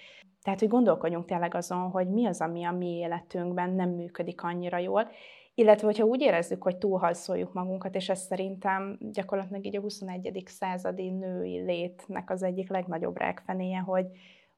Tehát, 0.49 0.63
hogy 0.63 0.73
gondolkodjunk 0.73 1.25
tényleg 1.25 1.55
azon, 1.55 1.91
hogy 1.91 2.09
mi 2.09 2.27
az, 2.27 2.41
ami 2.41 2.65
a 2.65 2.73
mi 2.73 2.87
életünkben 2.87 3.71
nem 3.71 3.91
működik 3.91 4.43
annyira 4.43 4.79
jól, 4.79 5.09
illetve, 5.55 5.87
hogyha 5.87 6.05
úgy 6.05 6.21
érezzük, 6.21 6.63
hogy 6.63 6.77
túlhalszoljuk 6.77 7.53
magunkat, 7.53 7.95
és 7.95 8.09
ez 8.09 8.21
szerintem 8.21 8.99
gyakorlatilag 9.01 9.67
így 9.67 9.77
a 9.77 9.81
21. 9.81 10.43
századi 10.47 11.11
női 11.11 11.59
létnek 11.59 12.31
az 12.31 12.43
egyik 12.43 12.71
legnagyobb 12.71 13.19
rákfenéje, 13.19 13.79
hogy, 13.79 14.07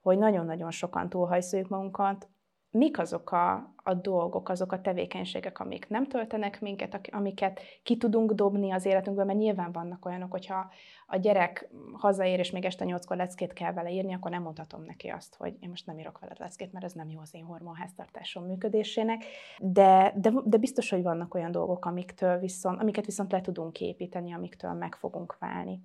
hogy 0.01 0.19
nagyon-nagyon 0.19 0.71
sokan 0.71 1.09
túlhajszoljuk 1.09 1.69
magunkat, 1.69 2.29
mik 2.71 2.99
azok 2.99 3.33
a, 3.33 3.75
a 3.77 3.95
dolgok, 3.95 4.49
azok 4.49 4.73
a 4.73 4.81
tevékenységek, 4.81 5.59
amik 5.59 5.89
nem 5.89 6.07
töltenek 6.07 6.61
minket, 6.61 7.09
amiket 7.13 7.61
ki 7.83 7.97
tudunk 7.97 8.33
dobni 8.33 8.71
az 8.71 8.85
életünkből, 8.85 9.25
mert 9.25 9.39
nyilván 9.39 9.73
vannak 9.73 10.07
olyanok, 10.07 10.31
hogyha 10.31 10.71
a 11.07 11.17
gyerek 11.17 11.71
hazaér, 11.93 12.39
és 12.39 12.51
még 12.51 12.65
este 12.65 12.85
nyolckor 12.85 13.17
leckét 13.17 13.53
kell 13.53 13.73
vele 13.73 13.91
írni, 13.91 14.15
akkor 14.15 14.31
nem 14.31 14.43
mondhatom 14.43 14.83
neki 14.83 15.09
azt, 15.09 15.35
hogy 15.37 15.57
én 15.61 15.69
most 15.69 15.87
nem 15.87 15.99
írok 15.99 16.19
veled 16.19 16.39
leckét, 16.39 16.73
mert 16.73 16.85
ez 16.85 16.93
nem 16.93 17.09
jó 17.09 17.21
az 17.21 17.35
én 17.35 17.45
hormonháztartásom 17.45 18.45
működésének. 18.45 19.25
De, 19.59 20.13
de, 20.17 20.33
de 20.45 20.57
biztos, 20.57 20.91
hogy 20.91 21.03
vannak 21.03 21.35
olyan 21.35 21.51
dolgok, 21.51 21.85
amiktől 21.85 22.39
viszont, 22.39 22.81
amiket 22.81 23.07
viszont 23.07 23.33
le 23.33 23.41
tudunk 23.41 23.81
építeni, 23.81 24.35
amiktől 24.35 24.73
meg 24.73 24.95
fogunk 24.95 25.39
válni. 25.39 25.83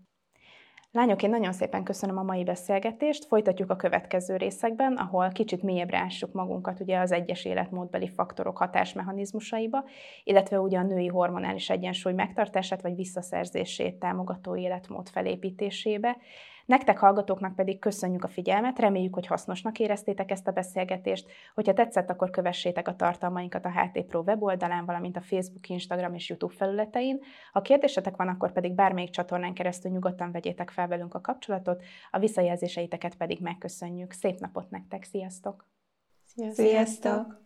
Lányok, 0.96 1.24
én 1.24 1.30
nagyon 1.30 1.54
szépen 1.54 1.84
köszönöm 1.84 2.18
a 2.18 2.24
mai 2.24 2.44
beszélgetést. 2.44 3.26
Folytatjuk 3.26 3.70
a 3.70 3.76
következő 3.76 4.36
részekben, 4.36 4.94
ahol 4.94 5.30
kicsit 5.30 5.64
mélyebbre 5.64 5.98
ássuk 5.98 6.34
magunkat 6.34 6.80
ugye 6.80 7.00
az 7.00 7.12
egyes 7.12 7.46
életmódbeli 7.46 8.08
faktorok 8.08 8.58
hatásmechanizmusaiba, 8.58 9.84
illetve 10.24 10.60
ugye 10.60 10.78
a 10.78 10.84
női 10.84 11.08
hormonális 11.08 11.70
egyensúly 11.70 12.14
megtartását 12.14 12.82
vagy 12.82 12.96
visszaszerzését 12.96 13.96
támogató 13.96 14.56
életmód 14.56 15.10
felépítésébe. 15.10 16.18
Nektek 16.66 16.98
hallgatóknak 16.98 17.56
pedig 17.56 17.80
köszönjük 17.80 18.24
a 18.24 18.28
figyelmet, 18.28 18.80
reméljük, 18.80 19.14
hogy 19.14 19.28
hasznosnak 19.28 19.80
éreztétek 19.80 20.32
ezt 20.32 20.48
a 20.48 20.52
beszélgetést. 20.52 21.32
Hogyha 21.54 21.74
tetszett, 21.74 22.10
akkor 22.10 22.30
kövessétek 22.30 22.88
a 22.88 22.96
tartalmainkat 22.96 23.66
a 23.66 23.72
HT 23.72 24.06
Pro 24.06 24.22
weboldalán, 24.22 24.86
valamint 24.86 25.18
a 25.18 25.22
Facebook, 25.22 25.70
Instagram 25.70 26.14
és 26.14 26.30
YouTube 26.30 26.54
felületein. 26.54 27.20
Ha 27.52 27.62
kérdésetek 27.62 28.16
van, 28.16 28.28
akkor 28.28 28.52
pedig 28.52 28.74
bármelyik 28.74 29.10
csatornán 29.10 29.54
keresztül 29.54 29.92
nyugodtan 29.92 30.32
vegyétek 30.32 30.70
fel 30.70 30.88
velünk 30.88 31.14
a 31.14 31.22
kapcsolatot, 31.22 31.84
a 32.12 32.20
visszajelzéseiteket 32.20 33.16
pedig 33.16 33.40
megköszönjük. 33.42 34.12
Szép 34.12 34.40
napot 34.40 34.70
nektek, 34.70 35.04
sziasztok! 35.04 35.68
Sziasztok! 36.24 36.66
Sziasztok. 36.66 37.45